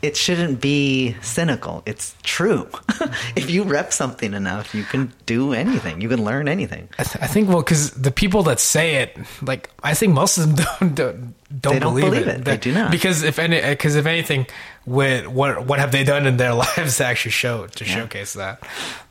[0.00, 1.82] it shouldn't be cynical.
[1.84, 2.68] It's true.
[3.36, 6.00] if you rep something enough, you can do anything.
[6.00, 6.88] You can learn anything.
[6.98, 10.38] I, th- I think well, because the people that say it, like I think most
[10.38, 12.36] of them don't don't, don't, They don't believe, believe it.
[12.40, 12.44] it.
[12.44, 12.90] They do not.
[12.90, 14.46] Because if any, because if anything,
[14.86, 17.94] with what what have they done in their lives to actually show to Yeah.
[17.94, 18.62] showcase that?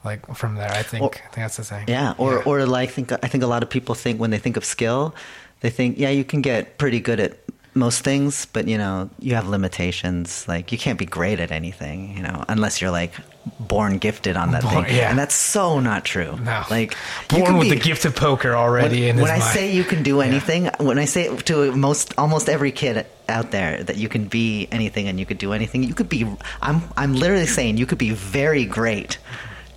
[0.05, 1.85] Like from there, I think Or- I think that's the thing.
[1.89, 4.55] Yeah, or or like think I think a lot of people think when they think
[4.57, 5.13] of skill,
[5.59, 7.37] they think yeah you can get pretty good at
[7.77, 10.47] most things, but you know you have limitations.
[10.47, 13.13] Like you can't be great at anything, you know, unless you're like
[13.59, 14.95] born gifted on that Born- thing.
[14.97, 15.09] yeah.
[15.09, 16.37] And that's so not true.
[16.43, 16.95] no, like
[17.29, 19.53] born with be- the gift of poker already when, in when I mind.
[19.53, 23.81] say you can do anything, when I say to most almost every kid out there
[23.83, 26.25] that you can be anything and you could do anything, you could be.
[26.61, 29.17] I'm I'm literally saying you could be very great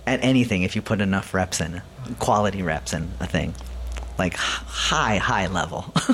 [0.05, 1.81] at anything if you put enough reps in,
[2.19, 3.53] quality reps in a thing,
[4.17, 5.93] like high high level.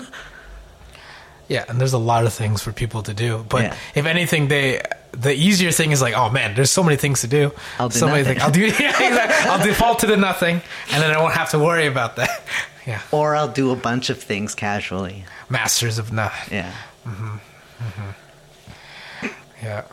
[1.47, 3.45] Yeah, and there's a lot of things for people to do.
[3.47, 3.75] But Yeah.
[3.95, 4.81] if anything, they
[5.13, 7.51] the easier thing is like, oh man, there's so many things to do.
[7.79, 8.25] I'll do so nothing.
[8.25, 8.41] things.
[8.43, 8.65] I'll do.
[8.79, 9.49] Yeah, exactly.
[9.51, 12.29] I'll default to the nothing, and then I won't have to worry about that.
[12.88, 15.25] Yeah, or I'll do a bunch of things casually.
[15.49, 16.57] masters of nothing.
[16.60, 16.71] Yeah.
[17.05, 17.36] Mm-hmm.
[17.83, 19.27] Mm-hmm.
[19.62, 19.83] Yeah,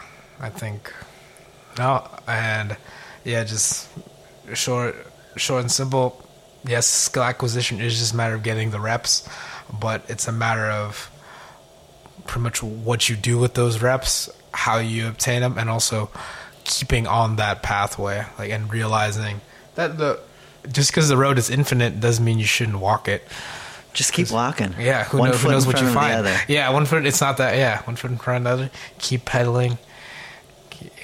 [0.41, 0.93] I think
[1.79, 2.77] no, and
[3.25, 3.89] yeah, just
[4.53, 4.95] short,
[5.37, 6.23] short and simple.
[6.65, 9.29] Yes, skill acquisition is just a matter of getting the reps,
[9.81, 11.11] but it's a matter of
[12.27, 16.11] pretty much what you do with those reps, how you obtain them, and also
[16.65, 19.41] keeping on that pathway, like and realizing
[19.75, 20.21] that the
[20.71, 23.23] just because the road is infinite doesn't mean you shouldn't walk it.
[23.93, 24.75] Just keep walking.
[24.79, 26.27] Yeah, who, One knows, who knows what you find?
[26.49, 27.07] Yeah, one foot.
[27.07, 27.57] It's not that.
[27.57, 28.73] Yeah, one foot in front of the other.
[28.99, 29.79] Keep pedaling.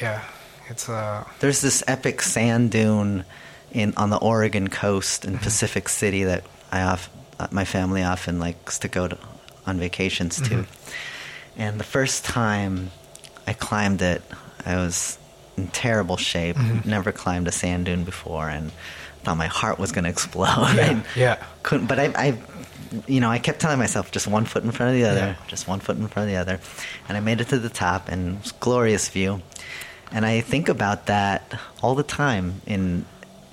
[0.01, 0.25] Yeah,
[0.69, 1.25] it's uh.
[1.39, 3.25] There's this epic sand dune
[3.71, 6.43] in on the Oregon coast in Pacific City that
[6.73, 7.09] I off,
[7.39, 9.19] uh, my family often likes to go to
[9.67, 10.67] on vacations to.
[11.61, 12.91] And the first time
[13.47, 14.23] I climbed it,
[14.65, 15.19] I was
[15.59, 16.57] in terrible shape.
[16.57, 16.89] Mm-hmm.
[16.89, 18.73] Never climbed a sand dune before, and
[19.25, 20.75] thought my heart was going to explode.
[20.75, 21.45] Yeah, yeah.
[21.63, 22.39] couldn't, but I, I,
[23.07, 25.35] you know, I kept telling myself just one foot in front of the other, Yeah.
[25.49, 26.61] just one foot in front of the other,
[27.09, 29.43] and I made it to the top, and it was a glorious view.
[30.11, 33.05] And I think about that all the time in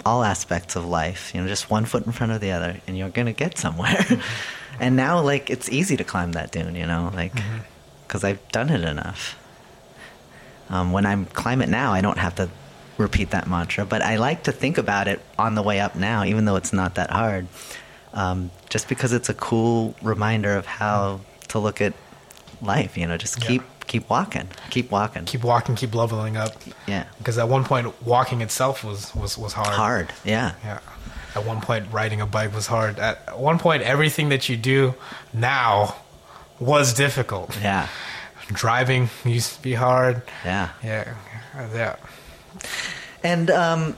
[0.05, 1.35] all aspects of life.
[1.35, 3.89] You know, just one foot in front of the other, and you're gonna get somewhere.
[3.97, 4.21] Mm-hmm.
[4.79, 6.75] and now, like, it's easy to climb that dune.
[6.75, 7.57] You know, like, mm-hmm.
[8.07, 9.37] Because I've done it enough.
[10.69, 12.49] Um, when I climb it now, I don't have to
[12.97, 16.23] repeat that mantra, but I like to think about it on the way up now,
[16.23, 17.47] even though it's not that hard.
[18.13, 21.93] Um, just because it's a cool reminder of how to look at
[22.61, 22.97] life.
[22.97, 23.47] You know, just Yeah.
[23.47, 25.23] keep keep walking, keep walking.
[25.23, 26.51] keep walking, keep leveling up.
[26.87, 29.69] yeah, Because at one point, walking itself was was was hard.
[29.69, 30.13] hard.
[30.25, 30.79] Yeah, Yeah.
[31.35, 32.99] At one point, riding a bike was hard.
[32.99, 34.95] At one point, everything that you do
[35.33, 35.95] now
[36.59, 37.57] was difficult.
[37.61, 37.87] yeah,
[38.47, 40.21] Driving used to be hard.
[40.45, 40.69] yeah.
[40.83, 41.15] Yeah.
[41.73, 41.95] Yeah.
[43.23, 43.95] And um,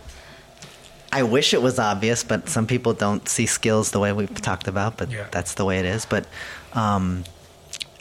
[1.12, 4.68] I wish it was obvious, but some people don't see skills the way we've talked
[4.68, 4.98] about.
[4.98, 5.28] But Yeah.
[5.32, 6.06] that's the way it is.
[6.06, 6.26] But
[6.74, 7.24] um,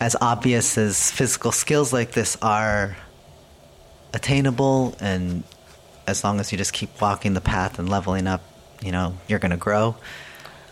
[0.01, 2.97] as obvious as physical skills like this are
[4.15, 5.43] attainable, and
[6.07, 8.43] as long as you just keep walking the path and leveling up,
[8.81, 9.97] you know, you're going to grow.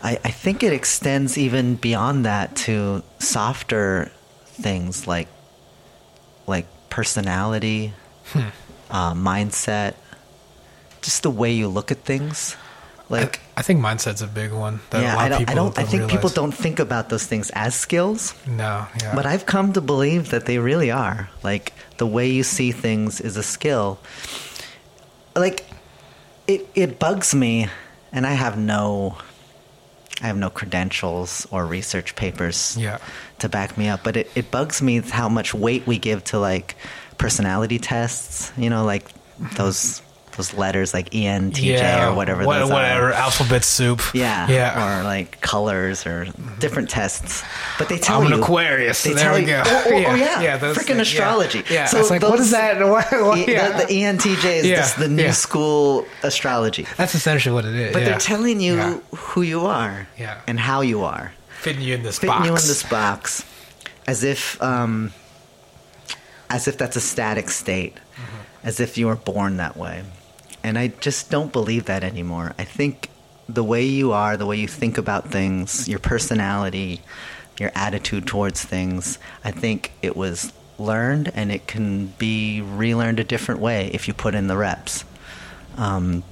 [0.01, 4.11] I, I think it extends even beyond that to softer
[4.45, 5.27] things like
[6.45, 7.93] like personality,
[8.35, 9.95] uh, mindset,
[11.01, 12.55] just the way you look at things.
[13.09, 14.81] Like, I, I think mindset's a big one.
[14.89, 17.09] That yeah, a lot I don't, people I don't, I think people don't think about
[17.09, 19.15] those things as skills, No, yeah.
[19.15, 21.29] but I've come to believe that they really are.
[21.43, 23.99] Like the way you see things is a skill.
[25.35, 25.65] Like
[26.47, 27.67] it, it bugs me,
[28.11, 29.17] and I have no,
[30.21, 32.97] I have no credentials or research papers yeah.
[33.39, 34.03] to back me up.
[34.03, 36.75] But it, it bugs me how much weight we give to like
[37.17, 38.51] personality tests.
[38.57, 39.05] You know, like
[39.55, 40.01] those
[40.37, 42.07] those letters like ENTJ yeah.
[42.09, 42.45] or whatever.
[42.45, 43.07] What- those whatever.
[43.07, 43.13] Are.
[43.13, 44.01] Alphabet soup.
[44.13, 44.99] Yeah, Yeah.
[45.01, 46.27] or like colors or
[46.59, 47.43] different tests.
[47.77, 49.03] But they tell I'm you an Aquarius.
[49.03, 49.63] They there tell we you, go.
[49.65, 50.57] Oh, oh, oh, yeah, yeah.
[50.57, 51.59] those freaking astrology.
[51.69, 51.73] Yeah.
[51.73, 51.85] yeah.
[51.87, 52.77] So it's like, what is that?
[52.87, 53.79] What, what, yeah.
[53.79, 55.31] the, the ENTJ is Yeah, just the new yeah.
[55.31, 56.85] school astrology.
[56.97, 57.93] That's essentially what it is.
[57.93, 58.09] But yeah.
[58.09, 58.99] they're telling you Yeah.
[59.15, 60.39] who you are Yeah.
[60.47, 61.33] and how you are.
[61.61, 62.21] fitting you in this box.
[62.21, 62.45] fitting box.
[62.45, 63.45] you in this box
[64.05, 65.11] as if um,
[66.49, 68.67] as if that's a static state Mm-hmm.
[68.67, 70.03] as if you were born that way
[70.67, 72.53] and i just don't believe that anymore.
[72.57, 73.09] I think
[73.49, 77.01] the way you are the way you think about things your personality
[77.59, 83.23] your attitude towards things i think it was learned and it can be relearned a
[83.23, 85.03] different way if you put in the reps.
[85.77, 86.23] Um,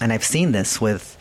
[0.00, 1.16] and i've seen this with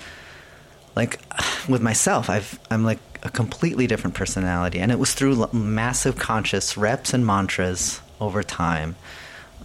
[0.96, 1.20] like
[1.70, 2.30] with myself.
[2.30, 4.80] I've i'm like a completely different personality.
[4.80, 8.96] And it was through massive conscious reps and mantras over time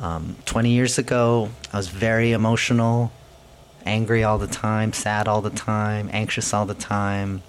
[0.03, 3.11] um, 20 years ago i was very emotional
[3.86, 7.42] angry all the time sad all the time anxious all the time.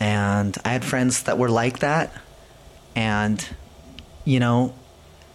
[0.00, 2.12] And i had friends that were like that.
[2.96, 3.44] And
[4.24, 4.74] you know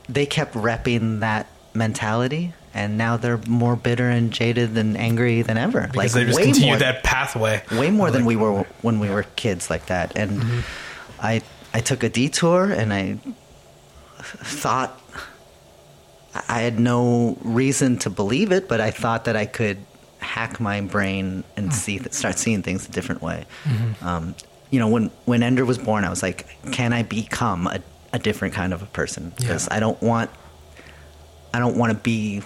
[0.10, 2.54] they kept repping that mentality.
[2.74, 5.90] And now they're more bitter and jaded and angry than ever.
[5.92, 7.64] Because they just continue more- that pathway.
[7.72, 10.16] way more than Like, we were when we were kids like that.
[10.18, 10.64] And
[11.22, 11.42] i
[11.74, 13.18] i took a detour and i
[14.20, 15.00] thought
[16.50, 19.78] i had no reason to believe it but i thought that i could
[20.20, 23.46] hack my brain and see start seeing things a different way
[24.02, 24.36] um,
[24.72, 27.80] you know when when ender was born i was like can i become a,
[28.14, 29.76] a different kind of a person because Yeah.
[29.76, 30.30] i don't want
[31.54, 32.42] i don't want to be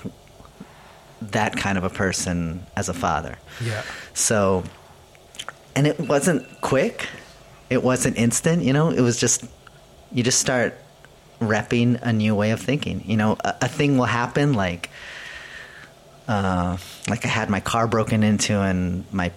[1.22, 3.84] that kind of a person as a father Yeah.
[4.14, 4.64] so,
[5.76, 7.08] and it wasn't quick.
[7.70, 8.64] It wasn't instant.
[8.64, 9.46] You know, it was just
[10.12, 10.78] you just start
[11.42, 13.04] repping a new way of thinking.
[13.06, 14.90] You know, a, a thing will happen like,
[16.28, 16.78] uh,
[17.10, 19.32] like I had my car broken into and my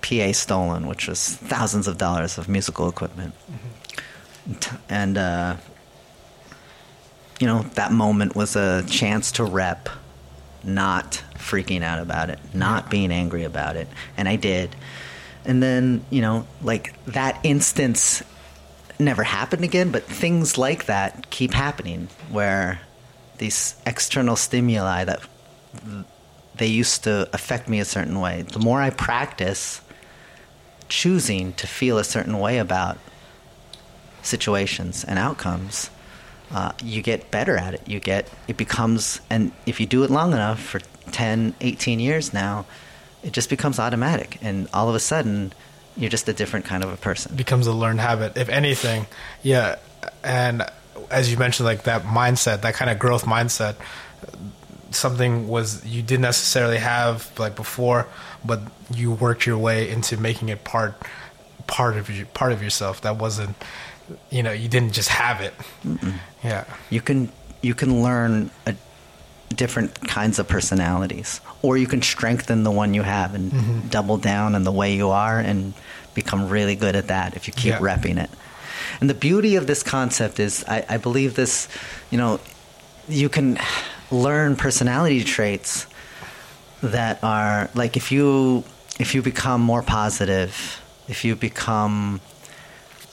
[0.00, 3.34] PA stolen, which was thousands of dollars of musical equipment,
[4.60, 5.56] T- and uh,
[7.40, 9.88] you know that moment was a chance to rep
[10.64, 13.88] not freaking out about it, not being angry about it.
[14.16, 14.74] And I did.
[15.44, 18.22] And then, you know, like that instance
[18.98, 22.80] never happened again, but things like that keep happening where
[23.38, 25.20] these external stimuli that
[26.56, 28.42] they used to affect me a certain way.
[28.42, 29.80] The more I practice
[30.88, 32.98] choosing to feel a certain way about
[34.22, 35.90] situations and outcomes,
[36.50, 37.86] uh, you get better at it.
[37.86, 40.80] You get, it becomes, and if you do it long enough for
[41.12, 42.66] 10, 18 years now,
[43.22, 44.38] it just becomes automatic.
[44.42, 45.52] And all of a sudden,
[45.98, 47.36] you're just a different kind of a person.
[47.36, 49.06] becomes a learned habit, if anything.
[49.42, 49.76] Yeah,
[50.22, 50.62] and
[51.10, 53.76] as you mentioned, like that mindset, that kind of growth mindset,
[54.90, 58.06] something was you didn't necessarily have like before,
[58.44, 58.60] but
[58.94, 60.94] you worked your way into making it part
[61.68, 63.02] part of you, part of yourself.
[63.02, 63.54] That wasn't,
[64.30, 65.54] you know, you didn't just have it.
[66.42, 67.30] Yeah, You can,
[67.62, 68.74] you can learn a,
[69.54, 74.54] different kinds of personalities, or you can strengthen the one you have and double down
[74.54, 75.74] on the way you are and
[76.14, 77.78] become really good at that if you keep Yeah.
[77.78, 78.30] repping it.
[79.00, 81.68] And the beauty of this concept is, I, I believe this,
[82.10, 82.40] you know,
[83.08, 83.58] you can
[84.10, 85.86] learn personality traits
[86.82, 88.64] that are like if you
[88.98, 92.20] if you become more positive, if you become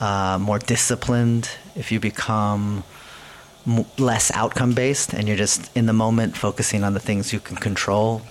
[0.00, 2.82] uh, more disciplined, if you become
[3.66, 7.40] m- less outcome based and you're just in the moment focusing on the things you
[7.40, 8.22] can control.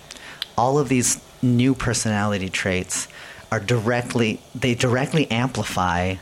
[0.57, 3.07] All of these new personality traits
[3.51, 6.15] are directly they directly amplify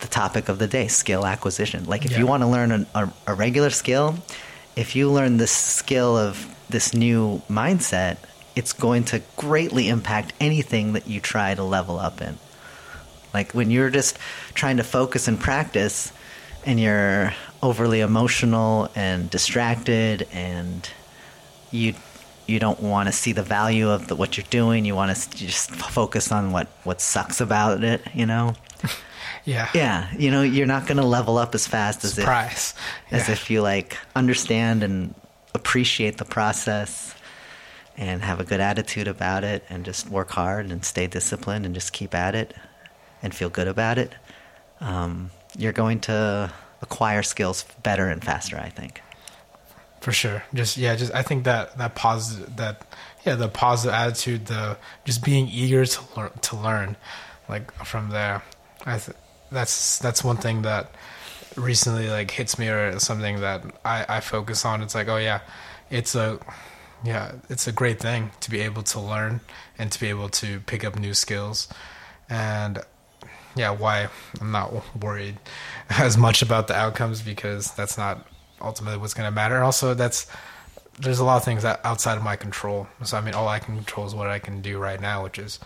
[0.00, 1.84] the topic of the day skill acquisition.
[1.84, 2.18] Like if Yeah.
[2.18, 4.16] you want to learn an, a, a regular skill
[4.76, 8.16] if you learn this skill of this new mindset
[8.54, 12.38] it's going to greatly impact anything that you try to level up in.
[13.32, 14.18] Like when you're just
[14.54, 16.12] trying to focus and practice
[16.66, 17.32] and you're
[17.62, 20.90] overly emotional and distracted and
[21.70, 21.94] you
[22.46, 25.30] you don't want to see the value of the, what you're doing you want to
[25.36, 28.54] just focus on what what sucks about it you know
[29.44, 29.68] Yeah.
[29.74, 32.74] yeah you know you're not going to level up as fast as if Surprise.
[33.10, 35.14] as if you like understand and
[35.54, 37.14] appreciate the process
[37.96, 41.74] and have a good attitude about it and just work hard and stay disciplined and
[41.74, 42.54] just keep at it
[43.20, 44.14] and feel good about it
[44.80, 46.52] um, you're going to
[46.82, 49.00] acquire skills better and faster i think.
[50.00, 50.42] For sure.
[50.52, 52.82] Just yeah just i think that that positive that
[53.24, 56.96] yeah the positive attitude the just being eager to learn to learn
[57.48, 58.42] like from there.
[58.84, 59.16] I th-
[59.52, 60.90] that's that's one thing that
[61.56, 64.82] recently like hits me or something that i i focus on.
[64.82, 65.40] It's like oh yeah
[65.88, 66.40] it's a
[67.04, 69.40] yeah it's a great thing to be able to learn
[69.78, 71.68] and to be able to pick up new skills.
[72.28, 72.80] And
[73.56, 74.08] yeah why
[74.40, 74.72] i'm not
[75.02, 75.38] worried
[75.90, 78.26] as much about the outcomes because that's not
[78.60, 80.26] ultimately what's going to matter and also that's
[81.00, 83.58] there's a lot of things that outside of my control so i mean all i
[83.58, 85.58] can control is what i can do right now which is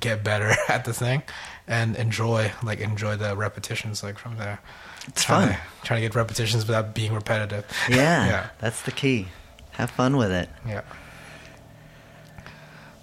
[0.00, 1.22] get better at the thing
[1.66, 4.60] and enjoy like enjoy the repetitions like from there
[5.06, 5.56] It's trying fun.
[5.56, 9.28] to, trying to get repetitions without being repetitive yeah, yeah that's the key
[9.72, 10.82] have fun with it yeah.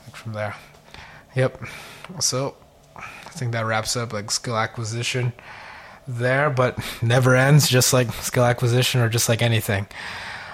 [0.05, 0.55] Like from there.
[1.36, 1.61] Yep.
[2.20, 2.55] So
[3.36, 5.34] think that wraps up like skill acquisition
[6.08, 9.88] there, but never ends, just like skill acquisition or just like anything.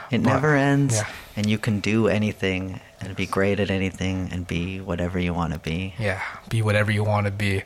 [0.09, 1.07] it But- never ends yeah.
[1.35, 5.53] and you can do anything and be great at anything and be whatever you want
[5.53, 6.21] to be Yeah.
[6.49, 7.63] Be whatever you want to be.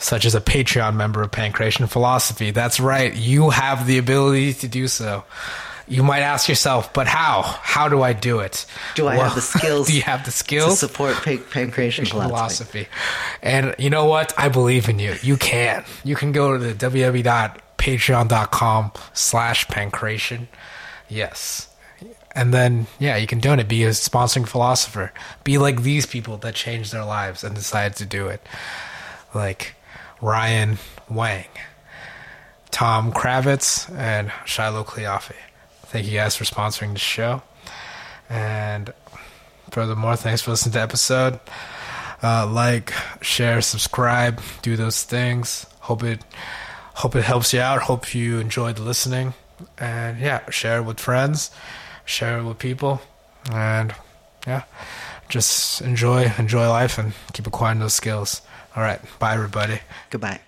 [0.00, 2.52] Such as a Patreon member of Pancration Philosophy.
[2.52, 3.12] That's right.
[3.14, 5.24] You have the ability to do so.
[5.88, 7.42] You might ask yourself, but how?
[7.42, 8.66] How do I do it?
[8.94, 12.84] Do I have the skills do you have the skills to support pa- pancration philosophy.
[12.84, 12.88] philosophy.
[13.42, 14.32] And you know what?
[14.36, 15.14] I believe in you.
[15.22, 15.84] You can.
[16.04, 20.46] You can go to the www.patreon.com slash pancration.
[21.08, 21.68] Yes.
[22.32, 23.68] And then, yeah, you can donate.
[23.68, 25.12] Be a sponsoring philosopher.
[25.44, 28.40] Be like these people that changed their lives and decided to do it.
[29.34, 29.74] Like
[30.20, 30.78] Ryan
[31.08, 31.46] Wang,
[32.70, 35.32] Tom Kravitz, and Shiloh Cleofe.
[35.88, 37.42] Thank you guys for sponsoring the show.
[38.28, 38.92] And
[39.70, 41.40] furthermore, thanks for listening to the episode.
[42.22, 45.64] Uh, like, share, subscribe, do those things.
[45.80, 46.22] Hope it
[46.94, 47.80] hope it helps you out.
[47.82, 49.32] Hope you enjoyed listening.
[49.78, 51.50] And yeah, share it with friends,
[52.04, 53.00] share it with people,
[53.50, 53.94] and
[54.46, 54.64] yeah,
[55.30, 58.42] just enjoy enjoy life and keep acquiring those skills.
[58.76, 59.80] All right, bye everybody.
[60.10, 60.40] Goodbye.